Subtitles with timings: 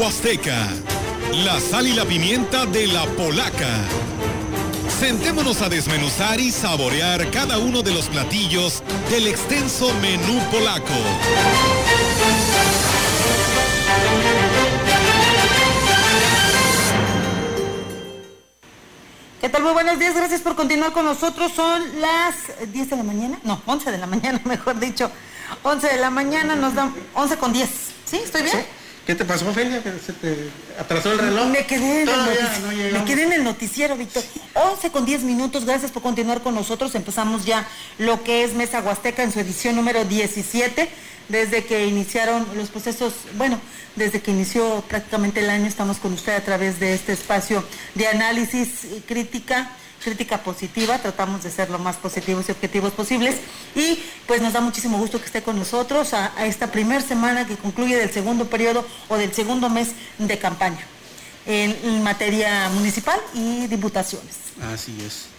[0.00, 0.66] Huasteca.
[1.44, 3.68] La sal y la pimienta de la polaca.
[4.98, 10.94] Sentémonos a desmenuzar y saborear cada uno de los platillos del extenso menú polaco.
[19.42, 19.62] ¿Qué tal?
[19.62, 21.52] Muy buenos días, gracias por continuar con nosotros.
[21.54, 22.36] Son las
[22.72, 25.10] 10 de la mañana, no, 11 de la mañana, mejor dicho.
[25.62, 27.68] 11 de la mañana nos dan 11 con 10.
[28.06, 28.16] ¿Sí?
[28.16, 28.79] ¿Estoy bien?
[29.10, 29.82] ¿Qué te pasó, Ophelia?
[29.82, 30.36] ¿Que se te
[30.78, 31.46] atrasó el reloj?
[31.48, 34.22] Me quedé, en el, Todavía notici- no me quedé en el noticiero, Víctor.
[34.54, 36.94] 11 con 10 minutos, gracias por continuar con nosotros.
[36.94, 37.66] Empezamos ya
[37.98, 40.88] lo que es Mesa Huasteca en su edición número 17.
[41.28, 43.58] Desde que iniciaron los procesos, bueno,
[43.96, 47.64] desde que inició prácticamente el año, estamos con usted a través de este espacio
[47.96, 49.72] de análisis y crítica
[50.02, 53.36] crítica positiva, tratamos de ser lo más positivos y objetivos posibles
[53.74, 57.56] y pues nos da muchísimo gusto que esté con nosotros a, esta primera semana que
[57.56, 60.86] concluye del segundo periodo o del segundo mes de campaña
[61.46, 64.36] en materia municipal y diputaciones.
[64.72, 65.29] Así es.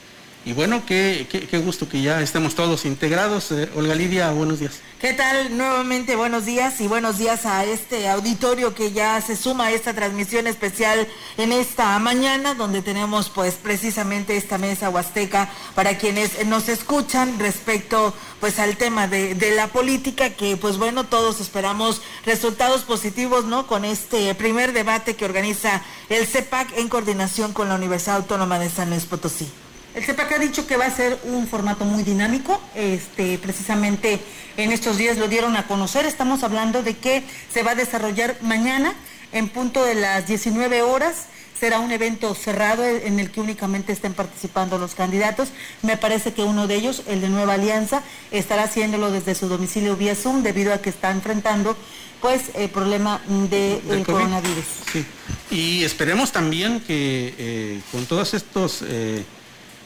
[0.43, 3.51] Y bueno, qué, qué, gusto que ya estemos todos integrados.
[3.51, 4.79] Eh, Olga Lidia, buenos días.
[4.99, 5.55] ¿Qué tal?
[5.55, 9.93] Nuevamente buenos días y buenos días a este auditorio que ya se suma a esta
[9.93, 16.69] transmisión especial en esta mañana donde tenemos pues precisamente esta mesa huasteca para quienes nos
[16.69, 22.81] escuchan respecto pues al tema de, de la política que pues bueno todos esperamos resultados
[22.81, 28.17] positivos no con este primer debate que organiza el CEPAC en coordinación con la Universidad
[28.17, 29.47] Autónoma de San Luis Potosí.
[29.93, 34.19] El CEPAC ha dicho que va a ser un formato muy dinámico, este, precisamente
[34.55, 38.37] en estos días lo dieron a conocer, estamos hablando de que se va a desarrollar
[38.41, 38.93] mañana
[39.33, 41.25] en punto de las 19 horas,
[41.59, 45.49] será un evento cerrado en el que únicamente estén participando los candidatos,
[45.81, 49.97] me parece que uno de ellos, el de Nueva Alianza, estará haciéndolo desde su domicilio
[49.97, 51.75] vía Zoom debido a que está enfrentando
[52.21, 54.05] pues el problema del de COVID.
[54.05, 54.65] coronavirus.
[54.91, 55.05] Sí.
[55.49, 59.23] Y esperemos también que eh, con todos estos, eh,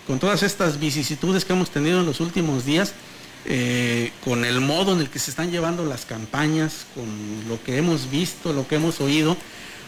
[0.08, 2.94] con todas estas vicisitudes que hemos tenido en los últimos días,
[3.46, 7.06] eh, con el modo en el que se están llevando las campañas, con
[7.48, 9.38] lo que hemos visto, lo que hemos oído,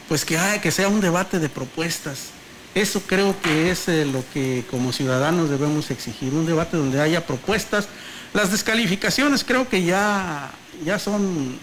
[0.07, 2.29] pues que, haya- que sea un debate de propuestas.
[2.75, 7.25] Eso creo que es eh, lo que como ciudadanos debemos exigir, un debate donde haya
[7.25, 7.87] propuestas.
[8.33, 10.51] Las descalificaciones creo que ya,
[10.85, 11.57] ya son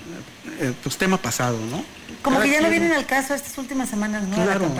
[0.60, 1.84] eh, pues tema pasado, ¿no?
[2.24, 4.36] Como que ya no vienen al caso estas últimas semanas, ¿no?
[4.36, 4.72] Claro,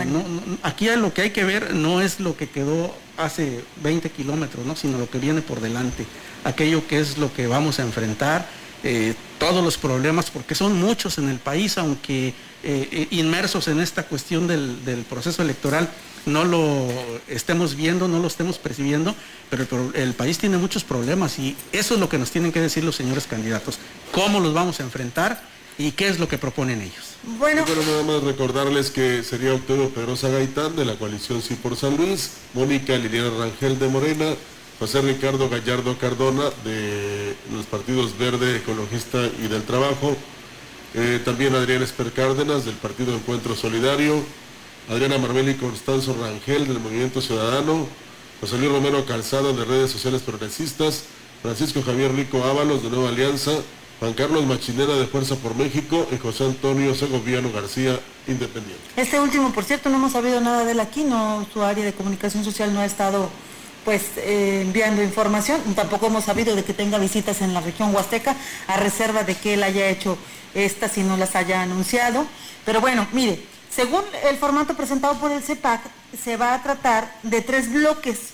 [0.63, 4.75] aquí lo que hay que ver no es lo que quedó hace 20 kilómetros, ¿no?
[4.75, 6.07] sino lo que viene por delante,
[6.43, 8.47] aquello que es lo que vamos a enfrentar,
[8.83, 12.33] eh, todos los problemas, porque son muchos en el país, aunque eh,
[12.63, 15.87] eh, inmersos en esta cuestión del, del proceso electoral
[16.25, 16.87] no lo
[17.27, 19.15] estemos viendo, no lo estemos percibiendo,
[19.51, 22.83] pero el país tiene muchos problemas y eso es lo que nos tienen que decir
[22.83, 23.77] los señores candidatos,
[24.11, 27.15] cómo los vamos a enfrentar y qué es lo que proponen ellos.
[27.23, 31.75] Bueno, bueno, nada más recordarles que sería Octavio Pedrosa Gaitán de la coalición Sí por
[31.75, 34.35] San Luis, Mónica Liliana Rangel de Morena,
[34.79, 40.15] José Ricardo Gallardo Cardona de los partidos Verde, Ecologista y del Trabajo,
[40.93, 44.23] eh, también Adrián Esper Cárdenas del Partido Encuentro Solidario,
[44.89, 47.87] Adriana Marbeli Constanzo Rangel del Movimiento Ciudadano,
[48.39, 51.05] José Luis Romero Calzada de Redes Sociales Progresistas,
[51.41, 53.51] Francisco Javier Rico Ábalos de Nueva Alianza,
[53.99, 58.83] Juan Carlos Machinera de Fuerza por México y José Antonio Segoviano García, Independiente.
[58.97, 61.93] Este último, por cierto, no hemos sabido nada de él aquí, no, su área de
[61.93, 63.29] comunicación social no ha estado
[63.85, 68.35] pues eh, enviando información, tampoco hemos sabido de que tenga visitas en la región Huasteca,
[68.67, 70.17] a reserva de que él haya hecho
[70.55, 72.25] estas y no las haya anunciado.
[72.65, 75.81] Pero bueno, mire, según el formato presentado por el CEPAC,
[76.21, 78.31] se va a tratar de tres bloques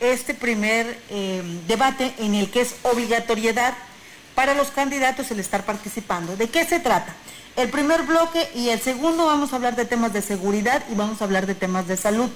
[0.00, 3.74] este primer eh, debate en el que es obligatoriedad
[4.34, 6.36] para los candidatos el estar participando.
[6.36, 7.14] ¿De qué se trata?
[7.56, 11.20] El primer bloque y el segundo vamos a hablar de temas de seguridad y vamos
[11.20, 12.28] a hablar de temas de salud.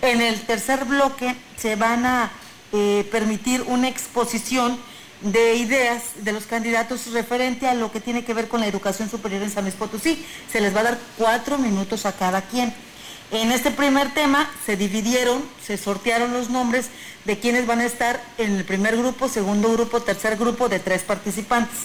[0.00, 2.30] En el tercer bloque se van a
[2.72, 4.78] eh, permitir una exposición
[5.20, 9.10] de ideas de los candidatos referente a lo que tiene que ver con la educación
[9.10, 10.24] superior en San Luis Potosí.
[10.50, 12.74] Se les va a dar cuatro minutos a cada quien.
[13.30, 16.88] En este primer tema se dividieron, se sortearon los nombres
[17.24, 21.02] de quienes van a estar en el primer grupo, segundo grupo, tercer grupo de tres
[21.02, 21.78] participantes.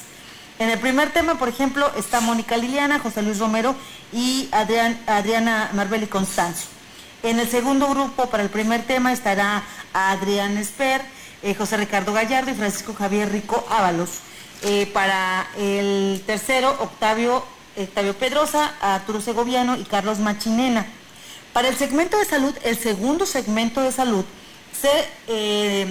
[0.60, 3.76] En el primer tema, por ejemplo, está Mónica Liliana, José Luis Romero
[4.12, 6.68] y Adrián- Adriana Marbeli Constanzo.
[7.24, 9.64] En el segundo grupo, para el primer tema, estará
[9.94, 11.02] Adrián Esper,
[11.44, 14.10] eh, José Ricardo Gallardo y Francisco Javier Rico Ábalos.
[14.64, 17.46] Eh, para el tercero, Octavio,
[17.78, 20.88] Octavio Pedrosa, Arturo Segoviano y Carlos Machinena.
[21.58, 24.24] Para el segmento de salud, el segundo segmento de salud,
[24.80, 24.92] se
[25.28, 25.88] eh,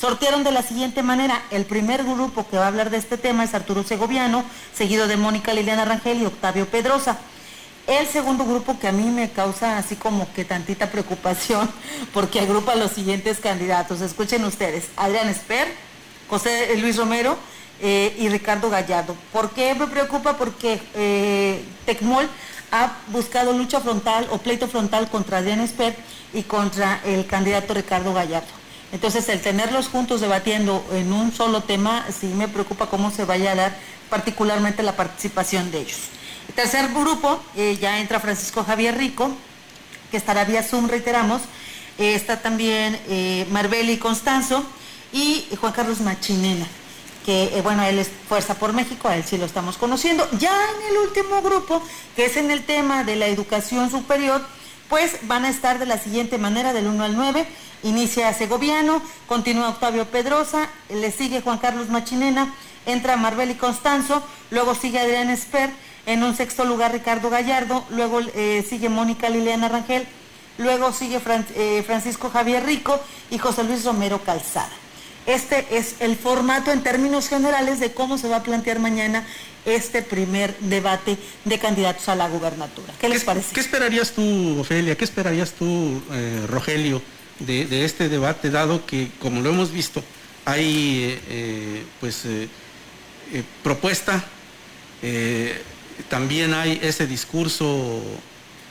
[0.00, 1.42] sortearon de la siguiente manera.
[1.50, 5.16] El primer grupo que va a hablar de este tema es Arturo Segoviano, seguido de
[5.16, 7.18] Mónica Liliana Rangel y Octavio Pedrosa.
[7.88, 11.68] El segundo grupo que a mí me causa así como que tantita preocupación,
[12.14, 14.00] porque agrupa los siguientes candidatos.
[14.02, 15.66] Escuchen ustedes, Adrián Esper,
[16.28, 17.36] José Luis Romero
[17.80, 19.16] eh, y Ricardo Gallardo.
[19.32, 20.36] ¿Por qué me preocupa?
[20.36, 22.28] Porque eh, Tecmol
[22.72, 25.68] ha buscado lucha frontal o pleito frontal contra Adrián
[26.32, 28.48] y contra el candidato Ricardo Gallardo.
[28.92, 33.52] Entonces, el tenerlos juntos debatiendo en un solo tema, sí me preocupa cómo se vaya
[33.52, 33.76] a dar
[34.08, 35.98] particularmente la participación de ellos.
[36.48, 39.30] El tercer grupo, eh, ya entra Francisco Javier Rico,
[40.10, 41.42] que estará vía Zoom, reiteramos.
[41.98, 44.64] Eh, está también eh, Marbeli Constanzo
[45.12, 46.66] y Juan Carlos Machinena,
[47.26, 50.26] que bueno, él es Fuerza por México, a él sí lo estamos conociendo.
[50.38, 51.82] Ya en el último grupo,
[52.14, 54.40] que es en el tema de la educación superior,
[54.88, 57.44] pues van a estar de la siguiente manera, del 1 al 9.
[57.82, 62.54] Inicia Segoviano, continúa Octavio Pedrosa, le sigue Juan Carlos Machinena,
[62.86, 65.70] entra Marbeli Constanzo, luego sigue Adrián Esper,
[66.06, 70.06] en un sexto lugar Ricardo Gallardo, luego eh, sigue Mónica Liliana Rangel,
[70.58, 71.20] luego sigue
[71.56, 73.00] eh, Francisco Javier Rico
[73.30, 74.85] y José Luis Romero Calzada.
[75.26, 79.26] Este es el formato en términos generales de cómo se va a plantear mañana
[79.64, 82.92] este primer debate de candidatos a la gubernatura.
[83.00, 83.52] ¿Qué les parece?
[83.52, 84.96] ¿Qué esperarías tú, Ofelia?
[84.96, 87.02] ¿Qué esperarías tú, eh, Rogelio,
[87.40, 90.02] de, este debate, dado que, como lo hemos visto,
[90.44, 91.20] hay
[92.00, 92.24] pues
[93.62, 94.24] propuesta
[96.08, 98.00] también hay ese discurso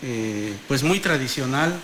[0.01, 1.79] eh, pues muy tradicional,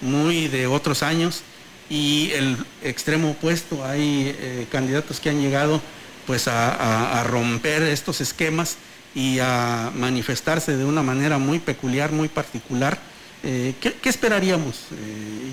[0.00, 1.42] muy de otros años
[1.90, 5.82] y el extremo opuesto, hay eh, candidatos que han llegado
[6.26, 8.76] pues a, romper estos esquemas
[9.16, 12.98] y a manifestarse de una manera muy peculiar, muy particular.
[13.42, 14.84] Eh, ¿qué, esperaríamos?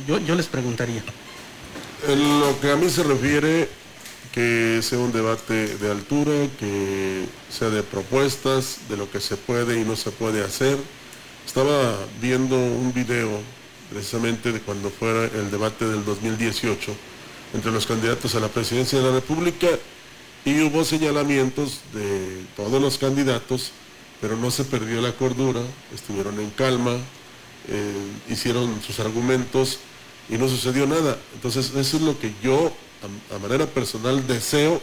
[0.07, 1.03] Yo, yo les preguntaría.
[2.07, 3.67] En lo que a mí se refiere,
[4.31, 9.81] que sea un debate de altura, que sea de propuestas, de lo que se puede
[9.81, 10.77] y no se puede hacer.
[11.43, 13.41] Estaba viendo un video
[13.89, 16.95] precisamente de cuando fuera el debate del 2018
[17.53, 19.67] entre los candidatos a la presidencia de la República
[20.45, 23.71] y hubo señalamientos de todos los candidatos,
[24.21, 25.61] pero no se perdió la cordura,
[25.93, 26.97] estuvieron en calma,
[27.69, 27.93] eh,
[28.29, 29.79] hicieron sus argumentos
[30.29, 31.17] y no sucedió nada.
[31.33, 32.71] Entonces eso es lo que yo
[33.33, 34.81] a, manera personal deseo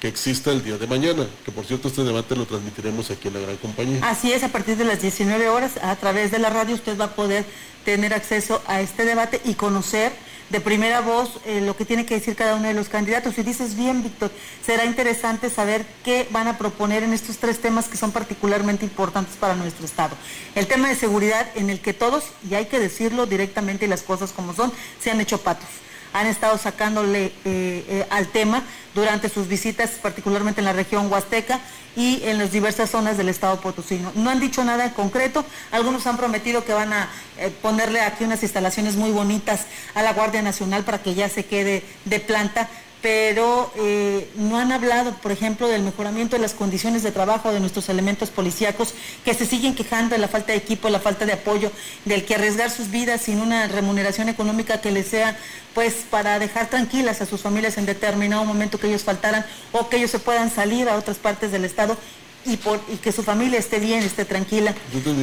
[0.00, 3.34] que exista el día de mañana, que por cierto este debate lo transmitiremos aquí en
[3.34, 4.00] la gran compañía.
[4.02, 7.04] Así es, a partir de las 19 horas, a través de la radio usted va
[7.04, 7.44] a poder
[7.84, 10.12] tener acceso a este debate y conocer
[10.48, 13.36] de primera voz eh, lo que tiene que decir cada uno de los candidatos.
[13.38, 14.30] Y dices bien, Víctor,
[14.64, 19.36] será interesante saber qué van a proponer en estos tres temas que son particularmente importantes
[19.36, 20.16] para nuestro Estado.
[20.54, 24.02] El tema de seguridad en el que todos, y hay que decirlo directamente y las
[24.02, 25.68] cosas como son, se han hecho patos
[26.12, 28.62] han estado sacándole eh, eh, al tema
[28.94, 31.60] durante sus visitas, particularmente en la región Huasteca
[31.96, 34.12] y en las diversas zonas del estado potosino.
[34.14, 37.08] No han dicho nada en concreto, algunos han prometido que van a
[37.38, 41.44] eh, ponerle aquí unas instalaciones muy bonitas a la Guardia Nacional para que ya se
[41.44, 42.68] quede de planta,
[43.02, 47.60] pero eh, no han hablado, por ejemplo, del mejoramiento de las condiciones de trabajo de
[47.60, 48.92] nuestros elementos policíacos,
[49.24, 51.72] que se siguen quejando de la falta de equipo, la falta de apoyo,
[52.04, 55.38] del que arriesgar sus vidas sin una remuneración económica que les sea,
[55.74, 59.96] pues, para dejar tranquilas a sus familias en determinado momento que ellos faltaran o que
[59.96, 61.96] ellos se puedan salir a otras partes del Estado
[62.44, 64.74] y, por, y que su familia esté bien, esté tranquila,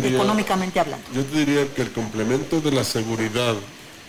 [0.04, 1.06] económicamente hablando.
[1.14, 3.56] Yo te diría que el complemento de la seguridad,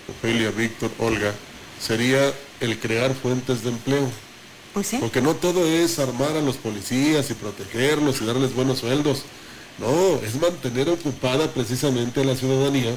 [0.08, 1.32] Ofelia, Víctor, Olga,
[1.80, 4.08] sería el crear fuentes de empleo.
[4.74, 4.98] Pues sí.
[5.00, 9.22] Porque no todo es armar a los policías y protegerlos y darles buenos sueldos.
[9.78, 12.96] No, es mantener ocupada precisamente a la ciudadanía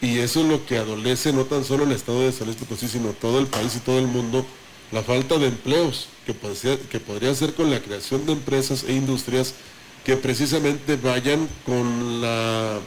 [0.00, 2.88] y eso es lo que adolece no tan solo el estado de San Luis Potosí,
[2.88, 4.44] sino todo el país y todo el mundo,
[4.92, 6.34] la falta de empleos que,
[6.90, 9.54] que podría ser con la creación de empresas e industrias
[10.04, 12.78] que precisamente vayan con la,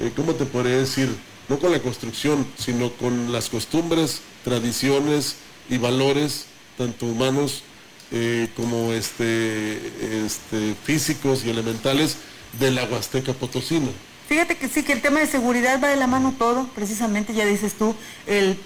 [0.00, 1.10] eh, ¿cómo te podría decir?
[1.52, 5.36] No con la construcción, sino con las costumbres tradiciones
[5.68, 6.46] y valores,
[6.78, 7.62] tanto humanos
[8.10, 9.76] eh, como este,
[10.24, 12.16] este, físicos y elementales
[12.58, 13.88] de la Huasteca Potosina.
[14.30, 17.44] Fíjate que sí, que el tema de seguridad va de la mano todo, precisamente ya
[17.44, 17.94] dices tú,
[18.26, 18.56] el,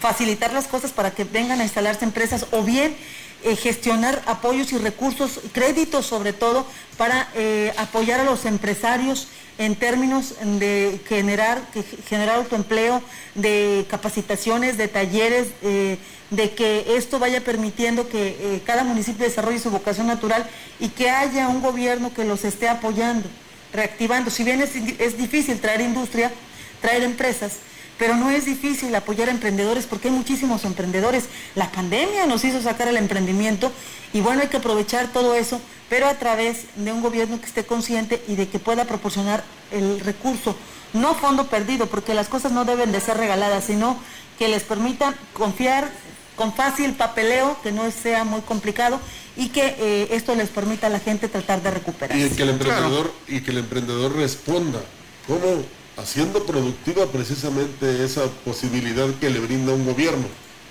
[0.00, 2.94] facilitar las cosas para que vengan a instalarse empresas o bien
[3.42, 6.66] eh, gestionar apoyos y recursos, créditos sobre todo,
[6.98, 9.28] para eh, apoyar a los empresarios
[9.60, 11.60] en términos de generar,
[12.08, 13.02] generar autoempleo,
[13.34, 15.98] de capacitaciones, de talleres, eh,
[16.30, 20.48] de que esto vaya permitiendo que eh, cada municipio desarrolle su vocación natural
[20.78, 23.28] y que haya un gobierno que los esté apoyando,
[23.74, 24.30] reactivando.
[24.30, 26.32] Si bien es, es difícil traer industria,
[26.80, 27.58] traer empresas,
[28.00, 31.24] pero no es difícil apoyar a emprendedores porque hay muchísimos emprendedores.
[31.54, 33.70] La pandemia nos hizo sacar el emprendimiento
[34.14, 37.66] y bueno, hay que aprovechar todo eso, pero a través de un gobierno que esté
[37.66, 40.56] consciente y de que pueda proporcionar el recurso,
[40.94, 43.98] no fondo perdido, porque las cosas no deben de ser regaladas, sino
[44.38, 45.90] que les permita confiar
[46.36, 48.98] con fácil papeleo, que no sea muy complicado
[49.36, 52.28] y que eh, esto les permita a la gente tratar de recuperarse.
[52.28, 54.80] Y que el emprendedor, y que el emprendedor responda,
[55.26, 55.62] ¿cómo?
[56.00, 60.24] Haciendo productiva precisamente esa posibilidad que le brinda un gobierno.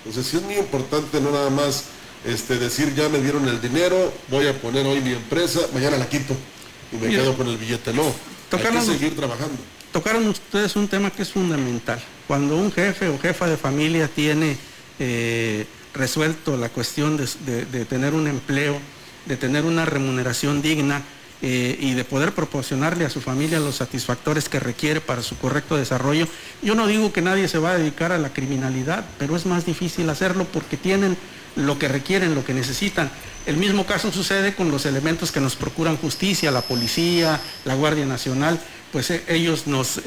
[0.04, 1.84] Entonces sí es muy importante no nada más
[2.24, 6.08] este, decir ya me dieron el dinero, voy a poner hoy mi empresa, mañana la
[6.08, 6.34] quito
[6.92, 7.92] y me quedo con el billete.
[7.92, 8.02] No,
[8.52, 9.56] hay que seguir trabajando.
[9.92, 12.00] Tocaron ustedes un tema que es fundamental.
[12.26, 14.56] Cuando un jefe o jefa de familia tiene
[14.98, 18.78] eh, resuelto la cuestión de, tener un empleo,
[19.26, 21.02] de tener una remuneración digna
[21.42, 25.76] eh, y de poder proporcionarle a su familia los satisfactores que requiere para su correcto
[25.76, 26.28] desarrollo.
[26.62, 29.64] Yo no digo que nadie se va a dedicar a la criminalidad, pero es más
[29.64, 31.16] difícil hacerlo porque tienen
[31.56, 33.10] lo que requieren, lo que necesitan.
[33.46, 38.04] El mismo caso sucede con los elementos que nos procuran justicia, la policía, la Guardia
[38.04, 38.60] Nacional,
[38.92, 40.00] pues eh, ellos nos,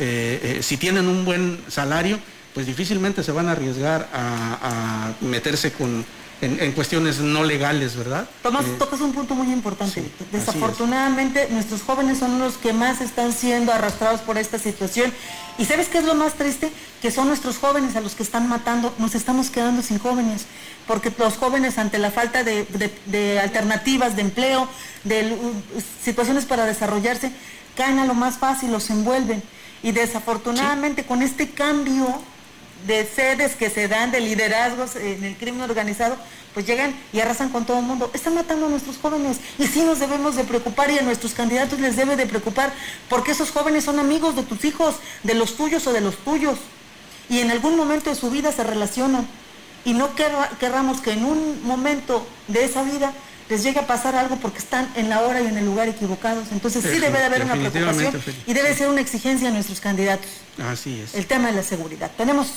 [0.62, 2.20] si tienen un buen salario,
[2.54, 6.06] pues difícilmente se van a arriesgar a, meterse con,
[6.46, 8.28] en, cuestiones no legales, ¿verdad?
[8.42, 10.04] Tomás, eh, tocas un punto muy importante.
[10.32, 15.12] Desafortunadamente, nuestros jóvenes son los que más están siendo arrastrados por esta situación.
[15.58, 16.72] ¿Y sabes qué es lo más triste?
[17.02, 18.94] Que son nuestros jóvenes a los que están matando.
[18.98, 20.46] Nos estamos quedando sin jóvenes.
[20.88, 22.66] Porque los jóvenes, ante la falta de,
[23.06, 24.68] de alternativas de empleo,
[25.04, 25.38] de
[26.04, 27.32] situaciones para desarrollarse,
[27.76, 29.42] caen a lo más fácil, los envuelven.
[29.82, 32.22] Y desafortunadamente, con este cambio
[32.86, 36.18] de sedes que se dan, de liderazgos en el crimen organizado,
[36.54, 38.12] pues llegan y arrasan con todo el mundo.
[38.14, 41.80] Están matando a nuestros jóvenes y sí nos debemos de preocupar y a nuestros candidatos
[41.80, 42.72] les debe de preocupar
[43.10, 46.60] porque esos jóvenes son amigos de tus hijos, de los tuyos o de los tuyos.
[47.30, 49.28] Y en algún momento de su vida se relacionan.
[49.86, 53.14] Y no querramos que en un momento de esa vida
[53.50, 56.48] les llegue a pasar algo porque están en la hora y en el lugar equivocados.
[56.52, 60.30] Entonces sí debe de haber una preocupación y debe ser una exigencia a nuestros candidatos.
[60.72, 61.16] Así es.
[61.16, 62.12] El tema de la seguridad.
[62.18, 62.48] Tenemos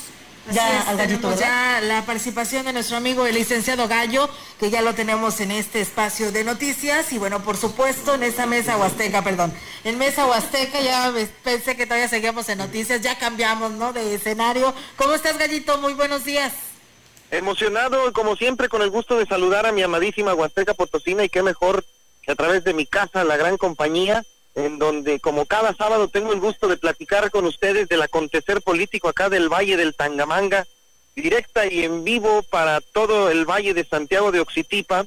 [0.53, 0.95] ya
[1.39, 4.29] ya la participación de nuestro amigo el licenciado Gallo,
[4.59, 8.47] que ya lo tenemos en este espacio de noticias y bueno, por supuesto en esa
[8.47, 9.53] mesa huasteca, perdón,
[9.85, 11.13] en mesa huasteca ya
[11.43, 13.93] pensé que todavía seguíamos en noticias, ya cambiamos, ¿no?
[13.93, 14.73] De escenario.
[14.97, 15.79] ¿Cómo estás, Gallito?
[15.79, 16.53] Muy buenos días.
[17.31, 21.43] Emocionado, como siempre, con el gusto de saludar a mi amadísima Huasteca Potosina y qué
[21.43, 21.85] mejor
[22.23, 26.33] que a través de mi casa, la gran compañía, en donde como cada sábado tengo
[26.33, 30.67] el gusto de platicar con ustedes del acontecer político acá del Valle del Tangamanga,
[31.15, 35.07] directa y en vivo para todo el Valle de Santiago de Oxitipa,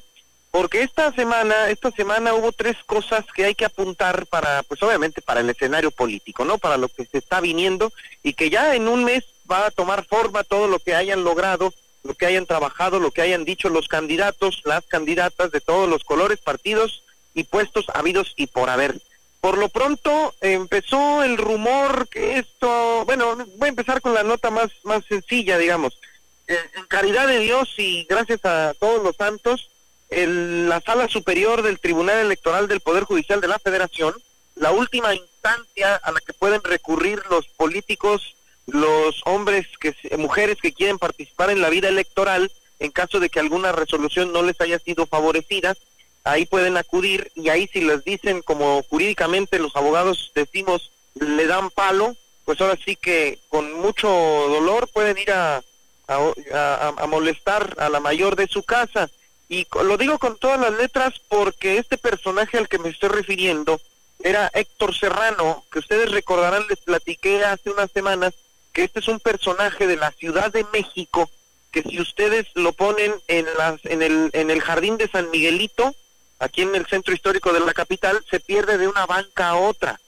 [0.50, 5.22] porque esta semana, esta semana hubo tres cosas que hay que apuntar para, pues obviamente
[5.22, 6.58] para el escenario político, ¿no?
[6.58, 10.04] Para lo que se está viniendo y que ya en un mes va a tomar
[10.06, 11.72] forma todo lo que hayan logrado,
[12.02, 16.04] lo que hayan trabajado, lo que hayan dicho los candidatos, las candidatas de todos los
[16.04, 17.04] colores, partidos
[17.34, 19.00] y puestos habidos y por haber.
[19.40, 24.50] Por lo pronto empezó el rumor que esto, bueno, voy a empezar con la nota
[24.50, 25.98] más, más sencilla, digamos.
[26.46, 29.70] Eh, en caridad de Dios y gracias a todos los santos,
[30.10, 34.14] el, la sala superior del Tribunal Electoral del Poder Judicial de la Federación,
[34.56, 38.36] la última instancia a la que pueden recurrir los políticos,
[38.72, 43.40] los hombres, que mujeres que quieren participar en la vida electoral, en caso de que
[43.40, 45.76] alguna resolución no les haya sido favorecida,
[46.24, 51.70] ahí pueden acudir y ahí si les dicen como jurídicamente los abogados decimos le dan
[51.70, 55.62] palo, pues ahora sí que con mucho dolor pueden ir a,
[56.08, 59.10] a, molestar a la mayor de su casa.
[59.48, 63.80] Y lo digo con todas las letras porque este personaje al que me estoy refiriendo
[64.22, 68.34] era Héctor Serrano, que ustedes recordarán, les platiqué hace unas semanas
[68.72, 71.30] que este es un personaje de la Ciudad de México,
[71.70, 75.94] que si ustedes lo ponen en, las, en, el, en el jardín de San Miguelito,
[76.38, 80.00] aquí en el centro histórico de la capital, se pierde de una banca a otra.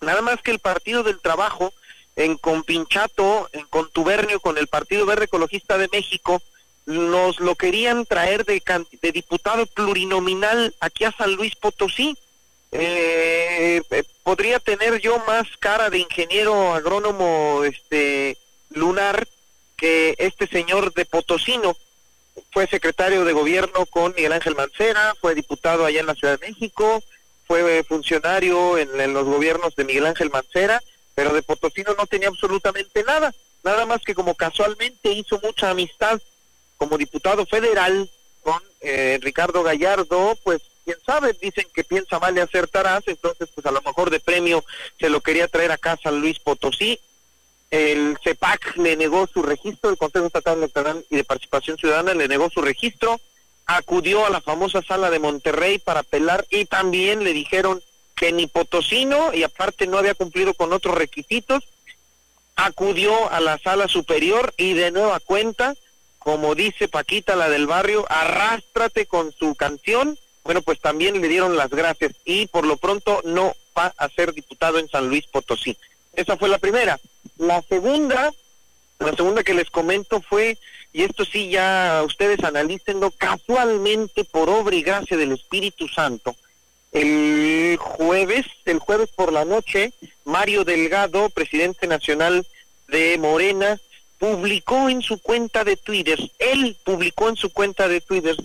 [0.00, 1.72] Nada más que el Partido del Trabajo,
[2.16, 6.42] en compinchato, en contubernio con el Partido Verde Ecologista de México,
[6.86, 8.62] nos lo querían traer de,
[9.02, 12.16] de diputado plurinominal aquí a San Luis Potosí.
[12.72, 18.36] Eh, eh, podría tener yo más cara de ingeniero agrónomo este
[18.70, 19.26] lunar
[19.76, 21.76] que este señor de Potosino.
[22.52, 26.48] Fue secretario de gobierno con Miguel Ángel Mancera, fue diputado allá en la Ciudad de
[26.48, 27.02] México,
[27.46, 30.82] fue funcionario en, los gobiernos de Miguel Ángel Mancera,
[31.14, 33.32] pero de Potosino no tenía absolutamente nada,
[33.62, 36.20] nada más que como casualmente hizo mucha amistad
[36.76, 38.10] como diputado federal
[38.42, 43.66] con eh, Ricardo Gallardo, pues quién sabe, dicen que piensa mal y acertarás, entonces pues
[43.66, 44.64] a lo mejor de premio
[45.00, 47.00] se lo quería traer acá a San Luis Potosí,
[47.72, 52.28] el CEPAC le negó su registro, el Consejo Estatal Electoral y de Participación Ciudadana le
[52.28, 53.20] negó su registro,
[53.66, 57.82] acudió a la famosa sala de Monterrey para apelar y también le dijeron
[58.14, 61.64] que ni potosino y aparte no había cumplido con otros requisitos,
[62.54, 65.74] acudió a la sala superior y de nueva cuenta,
[66.20, 70.16] como dice Paquita, la del barrio, arrástrate con su canción,
[70.46, 74.32] bueno, pues también le dieron las gracias y por lo pronto no va a ser
[74.32, 75.76] diputado en San Luis Potosí.
[76.14, 76.98] Esa fue la primera.
[77.36, 78.32] La segunda,
[78.98, 80.56] la segunda que les comento fue,
[80.92, 86.34] y esto sí ya ustedes analícenlo, casualmente por obra y gracia del Espíritu Santo,
[86.92, 89.92] el jueves, el jueves por la noche,
[90.24, 92.46] Mario Delgado, presidente nacional
[92.88, 93.78] de Morena,
[94.18, 98.36] publicó en su cuenta de Twitter, él publicó en su cuenta de Twitter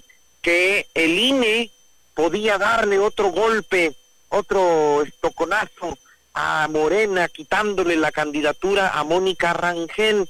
[0.41, 1.71] que el INE
[2.21, 3.95] podía darle otro golpe,
[4.29, 5.97] otro estoconazo
[6.35, 10.29] a Morena, quitándole la candidatura a Mónica Rangel.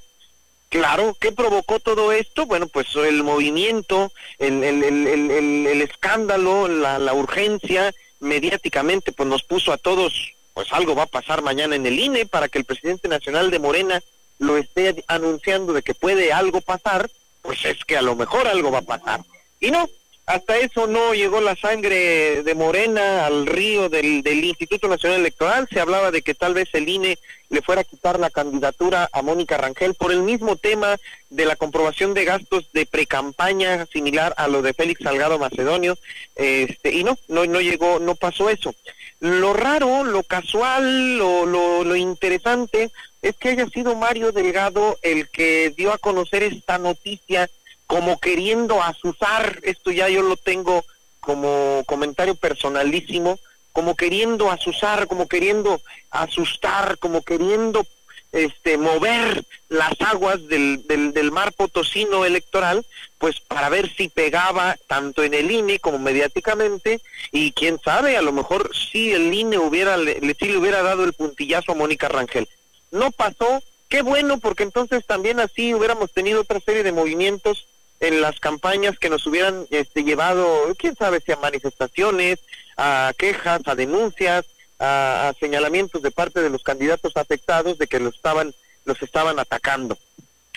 [0.69, 2.45] Claro, ¿qué provocó todo esto?
[2.45, 9.43] Bueno, pues el movimiento, el, el, el, el escándalo, la, la urgencia, mediáticamente, pues nos
[9.43, 12.63] puso a todos, pues algo va a pasar mañana en el INE para que el
[12.63, 14.01] presidente nacional de Morena
[14.39, 18.71] lo esté anunciando de que puede algo pasar, pues es que a lo mejor algo
[18.71, 19.19] va a pasar.
[19.59, 19.89] Y no,
[20.31, 25.67] hasta eso no llegó la sangre de Morena al río del, Instituto Nacional Electoral.
[25.69, 27.19] Se hablaba de que tal vez el INE
[27.49, 30.95] le fuera a quitar la candidatura a Mónica Rangel por el mismo tema
[31.29, 35.97] de la comprobación de gastos de precampaña similar a lo de Félix Salgado Macedonio.
[36.37, 38.73] Este, y no, no, no llegó, no pasó eso.
[39.19, 42.89] Lo raro, lo casual, lo, lo, lo interesante
[43.21, 47.49] es que haya sido Mario Delgado el que dio a conocer esta noticia
[47.91, 50.85] como queriendo asusar, esto ya yo lo tengo
[51.19, 53.37] como comentario personalísimo,
[53.73, 57.85] como queriendo asusar, como queriendo asustar, como queriendo
[58.31, 62.85] este mover las aguas del, del, mar potosino electoral,
[63.17, 67.01] pues para ver si pegaba tanto en el INE como mediáticamente,
[67.33, 71.03] y quién sabe, a lo mejor si el INE hubiera, le, si le hubiera dado
[71.03, 72.47] el puntillazo a Mónica Rangel.
[72.89, 77.67] No pasó, qué bueno, porque entonces también así hubiéramos tenido otra serie de movimientos
[78.01, 82.39] en las campañas que nos hubieran este, llevado, quién sabe si a manifestaciones,
[82.75, 84.45] a quejas, a denuncias,
[84.79, 88.53] a, a, señalamientos de parte de los candidatos afectados de que los estaban,
[88.85, 89.97] los estaban atacando.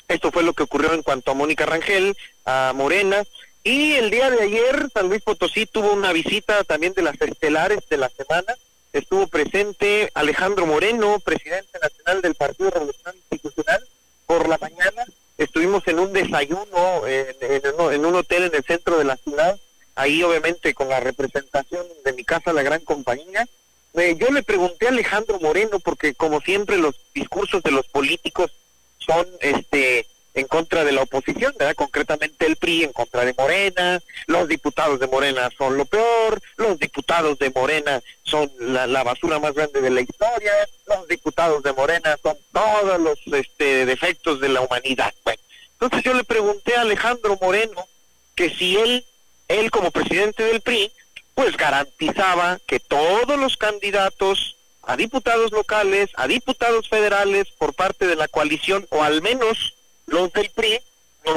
[0.09, 3.23] Esto fue lo que ocurrió en cuanto a Mónica Rangel, a Morena,
[3.63, 7.81] y el día de ayer San Luis Potosí tuvo una visita también de las estelares
[7.91, 8.55] de la semana.
[8.93, 13.87] Estuvo presente Alejandro Moreno, presidente nacional del Partido Revolucionario Institucional,
[14.27, 15.05] por la mañana
[15.45, 19.59] estuvimos en un desayuno en, un hotel en el centro de la ciudad,
[19.95, 23.47] ahí obviamente con la representación de mi casa, la gran compañía.
[23.95, 28.51] Eh, yo le pregunté a Alejandro Moreno, porque como siempre los discursos de los políticos
[28.99, 31.55] son este en contra de la oposición.
[31.77, 36.79] Concretamente el PRI en contra de Morena, los diputados de Morena son lo peor, los
[36.79, 40.53] diputados de Morena son la, basura más grande de la historia,
[40.87, 45.15] los diputados de Morena son todos los este, defectos de la humanidad.
[45.25, 45.41] Bueno,
[45.73, 47.87] entonces yo le pregunté a Alejandro Moreno
[48.35, 49.05] que si él,
[49.49, 50.91] él como presidente del PRI,
[51.35, 58.17] pues garantizaba que todos los candidatos a diputados locales, a diputados federales por parte de
[58.17, 59.74] la coalición, o al menos
[60.07, 60.81] los del PRI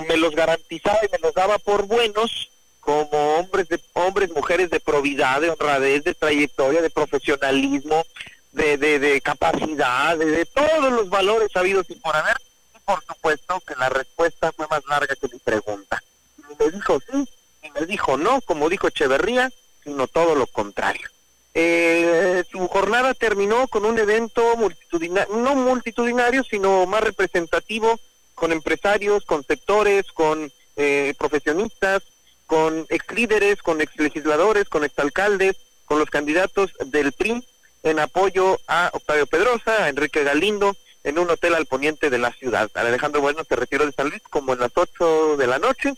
[0.07, 2.49] me los garantizaba y me los daba por buenos
[2.79, 8.05] como hombres de hombres mujeres de probidad de honradez de trayectoria de profesionalismo
[8.51, 12.37] de, de, de capacidad de, de, todos los valores habidos y por haber.
[12.75, 16.01] Y por supuesto que la respuesta fue más larga que mi pregunta.
[16.37, 17.27] Y me dijo sí
[17.63, 19.51] y me dijo no como dijo Echeverría
[19.83, 21.07] sino todo lo contrario.
[21.53, 27.99] Eh, su jornada terminó con un evento multitudinario, no multitudinario, sino más representativo
[28.37, 32.03] con empresarios, con sectores, con eh, profesionistas,
[32.45, 37.43] con ex líderes, con ex legisladores, con exalcaldes, con los candidatos del PRI
[37.81, 42.31] en apoyo a Octavio Pedrosa, a Enrique Galindo, en un hotel al poniente de la
[42.31, 42.69] ciudad.
[42.75, 45.93] Alejandro Bueno se retiró de San Luis como en las 8 de la noche.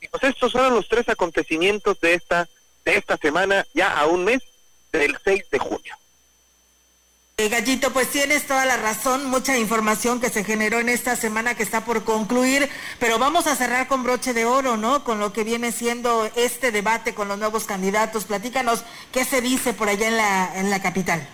[0.00, 2.48] Y pues estos fueron los tres acontecimientos de esta,
[2.84, 4.42] de esta semana, ya a un mes
[4.90, 5.96] del 6 de junio.
[7.36, 11.56] Eh, Gallito, pues tienes toda la razón, mucha información que se generó en esta semana
[11.56, 12.68] que está por concluir,
[13.00, 15.02] pero vamos a cerrar con broche de oro, ¿no?
[15.02, 18.26] Con lo que viene siendo este debate con los nuevos candidatos.
[18.26, 21.26] Platícanos qué se dice por allá en la, en la capital.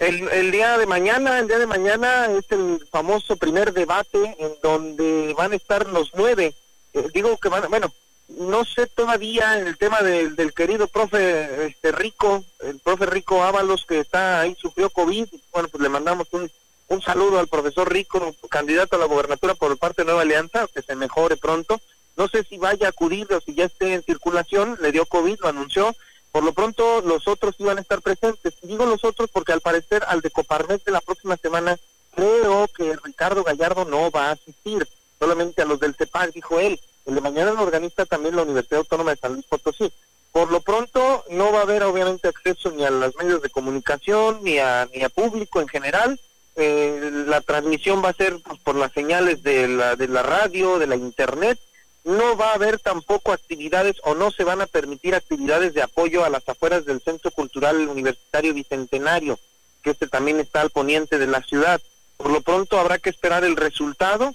[0.00, 5.32] El, día de mañana, el día de mañana es el famoso primer debate en donde
[5.38, 6.56] van a estar los nueve.
[6.92, 7.92] Eh, digo que van, bueno,
[8.28, 14.00] no sé todavía el tema del, querido profe este Rico, el profe Rico Ábalos que
[14.00, 16.50] está ahí sufrió COVID, bueno pues le mandamos un
[16.88, 20.82] Un saludo al profesor Rico, candidato a la gobernatura por parte de Nueva Alianza, que
[20.82, 21.80] se mejore pronto.
[22.16, 25.40] No sé si vaya a acudir o si ya esté en circulación, le dio COVID,
[25.40, 25.94] lo anunció.
[26.30, 28.54] Por lo pronto los otros iban a estar presentes.
[28.62, 31.76] digo los otros porque al parecer al de de la próxima semana
[32.14, 34.86] creo que Ricardo Gallardo no va a asistir,
[35.18, 36.80] solamente a los del CEPAC, dijo él.
[37.06, 39.92] El de mañana lo organiza también la Universidad Autónoma de San Luis Potosí.
[40.32, 44.40] Por lo pronto no va a haber obviamente acceso ni a los medios de comunicación
[44.42, 46.20] ni a, ni a público en general.
[46.56, 50.78] Eh, la transmisión va a ser pues, por las señales de la, de la radio,
[50.78, 51.58] de la internet
[52.06, 56.24] no va a haber tampoco actividades o no se van a permitir actividades de apoyo
[56.24, 59.40] a las afueras del Centro Cultural Universitario Bicentenario,
[59.82, 61.80] que este también está al poniente de la ciudad.
[62.16, 64.32] Por lo pronto habrá que esperar el resultado.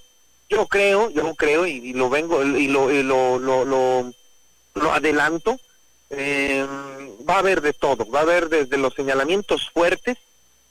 [0.51, 4.11] Yo creo, yo creo y, lo vengo y lo, lo, lo,
[4.73, 5.57] lo, adelanto.
[6.09, 6.67] Eh,
[7.27, 10.17] va a haber de todo, va a haber desde los señalamientos fuertes,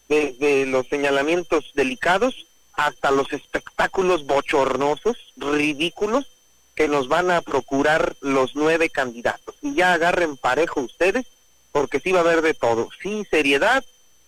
[0.07, 6.27] desde los señalamientos delicados, hasta los espectáculos bochornosos, ridículos,
[6.75, 9.55] que nos van a procurar los nueve candidatos.
[9.63, 11.25] Y ya agarren parejo ustedes,
[11.73, 12.91] porque sí va a haber de todo.
[13.03, 13.83] Sí seriedad,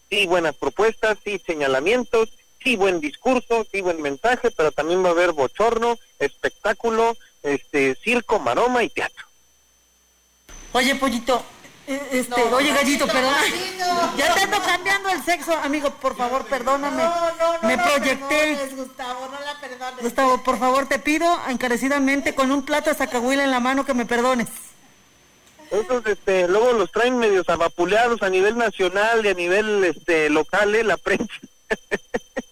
[0.09, 2.31] sí buenas propuestas, sí señalamientos,
[2.63, 8.39] sí buen discurso, sí buen mensaje, pero también va a haber bochorno, espectáculo, este circo,
[8.39, 9.27] maroma y teatro.
[10.73, 11.45] Oye, pollito,
[11.87, 13.35] eh, este, oye, gallito, perdón.
[14.17, 17.03] Ya te ando cambiando el sexo, amigo, por favor, perdóname.
[17.03, 17.69] No, no, no.
[17.69, 18.69] Me proyecté.
[18.75, 20.03] Gustavo, no la perdones.
[20.03, 23.95] Gustavo, por favor, te pido encarecidamente con un plato de sacahuila en la mano que
[23.95, 24.49] me perdones.
[25.71, 30.75] Esos, este, luego los traen medios avapuleados a nivel nacional y a nivel, este, local,
[30.75, 30.85] ¿eh?
[30.85, 31.33] La prensa.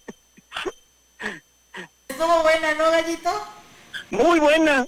[2.20, 3.30] Estuvo buena, ¿no, gallito?
[4.10, 4.84] Muy buena.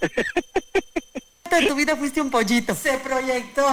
[1.49, 2.75] En tu vida fuiste un pollito.
[2.75, 3.65] Se proyectó.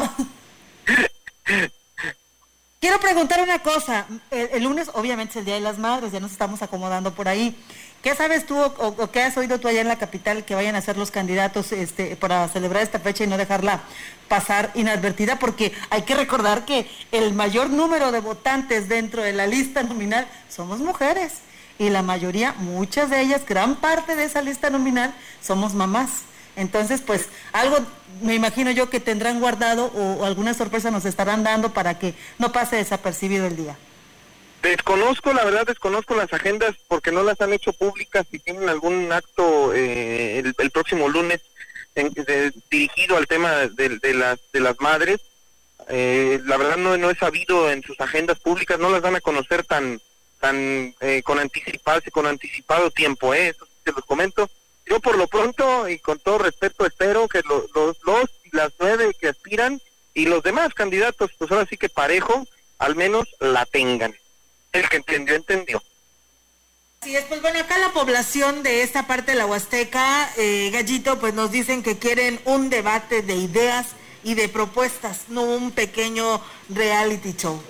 [2.81, 4.07] Quiero preguntar una cosa.
[4.31, 7.55] El, lunes, obviamente, es el Día de las Madres, ya nos estamos acomodando por ahí.
[8.03, 10.81] ¿Qué sabes tú o, qué has oído tú allá en la capital que vayan a
[10.81, 13.83] ser los candidatos este, para celebrar esta fecha y no dejarla
[14.29, 15.39] pasar inadvertida?
[15.39, 20.27] Porque hay que recordar que el mayor número de votantes dentro de la lista nominal
[20.49, 21.43] somos mujeres.
[21.81, 26.25] Y la mayoría, muchas de ellas, gran parte de esa lista nominal, somos mamás.
[26.55, 27.79] Entonces, pues algo
[28.21, 32.53] me imagino yo que tendrán guardado o, alguna sorpresa nos estarán dando para que no
[32.53, 33.79] pase desapercibido el día.
[34.63, 39.11] Desconozco, la verdad desconozco las agendas porque no las han hecho públicas si tienen algún
[39.11, 41.41] acto eh, el, próximo lunes
[42.71, 45.23] dirigido al tema de, las, de las madres.
[45.89, 49.23] Eh, la verdad no, no he sabido en sus agendas públicas, no las van a
[49.23, 49.99] conocer tan
[50.41, 53.49] tan eh, con anticipado, con anticipado tiempo, ¿eh?
[53.49, 54.51] eso te los comento
[54.91, 57.71] yo por lo pronto y con todo respeto espero que los,
[58.05, 59.81] los, las nueve que aspiran
[60.15, 62.45] y los demás candidatos, pues ahora sí que parejo,
[62.79, 64.13] al menos la tengan.
[64.73, 65.81] El que entendió, entendió.
[67.03, 71.35] Sí, pues bueno, acá la población de esta parte de la Huasteca, eh, Gallito, pues
[71.35, 73.87] nos dicen que quieren un debate de ideas
[74.25, 77.63] y de propuestas, no un pequeño reality show.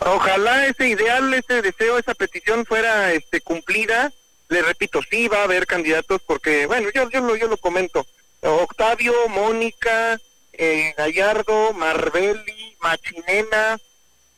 [0.00, 4.12] Ojalá ese ideal, ese deseo, esa petición fuera este, cumplida
[4.48, 8.06] le repito, sí va a haber candidatos porque, bueno, yo, yo, lo, yo lo comento.
[8.40, 10.20] Octavio, Mónica,
[10.52, 13.78] eh, Gallardo, Marbelli, Machinena,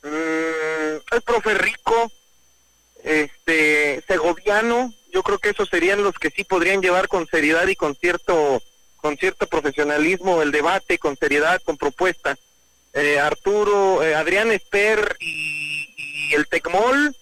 [0.03, 2.11] mm, el profe Rico,
[3.03, 7.75] este, Segoviano, yo creo que esos serían los que sí podrían llevar con seriedad y
[7.75, 8.63] con cierto,
[8.97, 12.39] con cierto profesionalismo el debate, con seriedad, con propuesta.
[12.97, 17.15] Eh, Arturo, eh, Adrián Esper y, el Tecmol,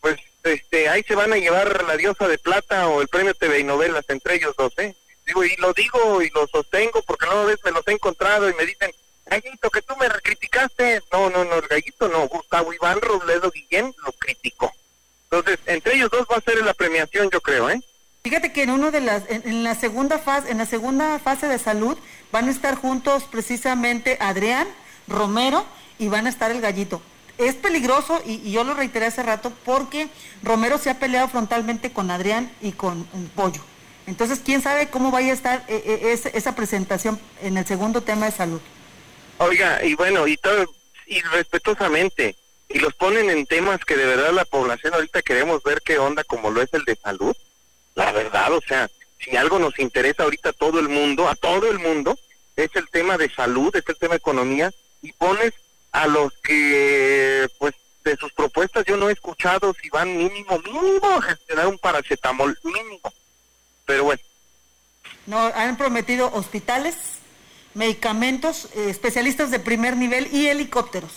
[0.00, 3.60] pues este, ahí se van a llevar la diosa de plata o el premio TV
[3.60, 4.96] y novelas entre ellos dos, ¿eh?
[5.26, 8.54] Digo, y lo digo y lo sostengo porque no vez me los he encontrado y
[8.54, 8.90] me dicen,
[9.26, 11.02] Gallito, que tú me criticaste.
[11.12, 14.72] No, no, no, el Gallito no, Gustavo Iván Robledo Guillén lo criticó.
[15.30, 17.80] Entonces, entre ellos dos va a ser la premiación, yo creo, ¿eh?
[18.22, 21.58] Fíjate que en uno de las, en, la segunda fase, en la segunda fase de
[21.58, 21.96] salud
[22.32, 24.66] van a estar juntos precisamente Adrián,
[25.10, 25.66] Romero
[25.98, 27.02] y van a estar el gallito
[27.40, 30.08] es peligroso y, yo lo reiteré hace rato porque
[30.42, 33.62] Romero se ha peleado frontalmente con Adrián y con Pollo.
[34.06, 38.26] Entonces, ¿quién sabe cómo vaya a estar eh, eh, esa presentación en el segundo tema
[38.26, 38.60] de salud?
[39.38, 40.66] Oiga, y bueno, y todo,
[41.06, 42.36] y respetuosamente,
[42.68, 46.24] y los ponen en temas que de verdad la población ahorita queremos ver qué onda
[46.24, 47.34] como lo es el de salud.
[47.94, 51.70] La verdad, o sea, si algo nos interesa ahorita a todo el mundo, a todo
[51.70, 52.18] el mundo,
[52.56, 54.70] es el tema de salud, es el tema de economía,
[55.02, 55.52] y pones
[55.92, 61.08] a los que, pues, de sus propuestas yo no he escuchado si van mínimo, mínimo
[61.10, 63.12] a gestionar un paracetamol, mínimo.
[63.86, 64.22] Pero bueno.
[65.26, 66.96] No, han prometido hospitales,
[67.74, 71.12] medicamentos, eh, especialistas de primer nivel y helicópteros.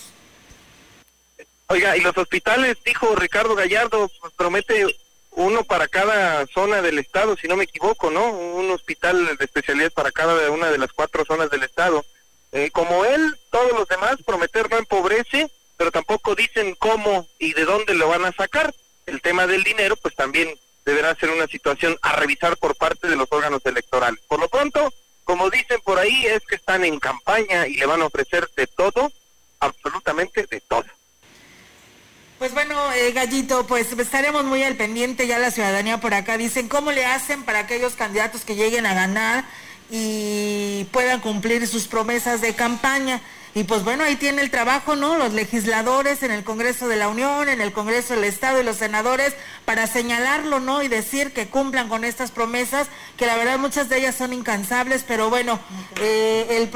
[1.67, 4.85] Oiga, y los hospitales, dijo Ricardo Gallardo, pues, promete
[5.31, 8.31] uno para cada zona del estado, si no me equivoco, ¿no?
[8.31, 12.05] Un hospital de especialidad para cada una de las cuatro zonas del estado.
[12.53, 17.65] Eh, como él, todos los demás, prometer no empobrece, pero tampoco dicen cómo y de
[17.65, 18.73] dónde lo van a sacar.
[19.07, 20.53] El tema del dinero, pues también
[20.85, 24.23] deberá ser una situación a revisar por parte de los órganos electorales.
[24.27, 28.03] Por lo pronto, como dicen por ahí, es que están en campaña y le van
[28.03, 29.11] a ofrecer de todo,
[29.59, 30.85] absolutamente de todo.
[32.37, 36.37] Pues bueno, eh, Gallito, pues estaremos muy al pendiente ya la ciudadanía por acá.
[36.37, 39.45] Dicen, ¿cómo le hacen para aquellos candidatos que lleguen a ganar
[39.95, 43.21] y puedan cumplir sus promesas de campaña?
[43.55, 45.15] Y pues bueno, ahí tiene el trabajo, ¿no?
[45.15, 48.77] Los legisladores en el Congreso de la Unión, en el Congreso del Estado y los
[48.77, 50.81] senadores para señalarlo, ¿no?
[50.81, 55.05] Y decir que cumplan con estas promesas, que la verdad muchas de ellas son incansables,
[55.07, 55.59] pero bueno,
[56.01, 56.67] eh,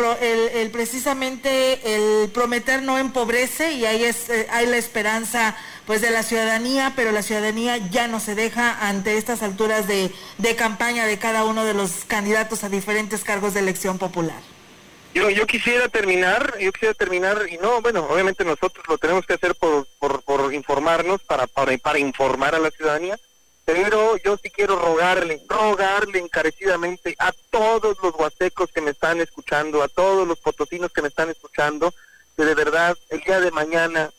[0.53, 5.55] el, precisamente el prometer no empobrece y ahí es, eh, hay la esperanza
[5.87, 10.13] pues de la ciudadanía, pero la ciudadanía ya no se deja ante estas alturas de,
[10.37, 14.57] de campaña de cada uno de los candidatos a diferentes cargos de elección popular.
[15.17, 19.34] Yo, yo quisiera terminar, yo quisiera terminar, y no, bueno, obviamente nosotros lo tenemos que
[19.34, 23.17] hacer por, por, informarnos, para, para, para informar a la ciudadanía,
[23.65, 29.82] pero yo sí quiero rogarle, rogarle encarecidamente a todos los huastecos que me están escuchando,
[29.82, 31.91] a todos los potosinos que me están escuchando,
[32.36, 34.12] que de verdad el día de mañana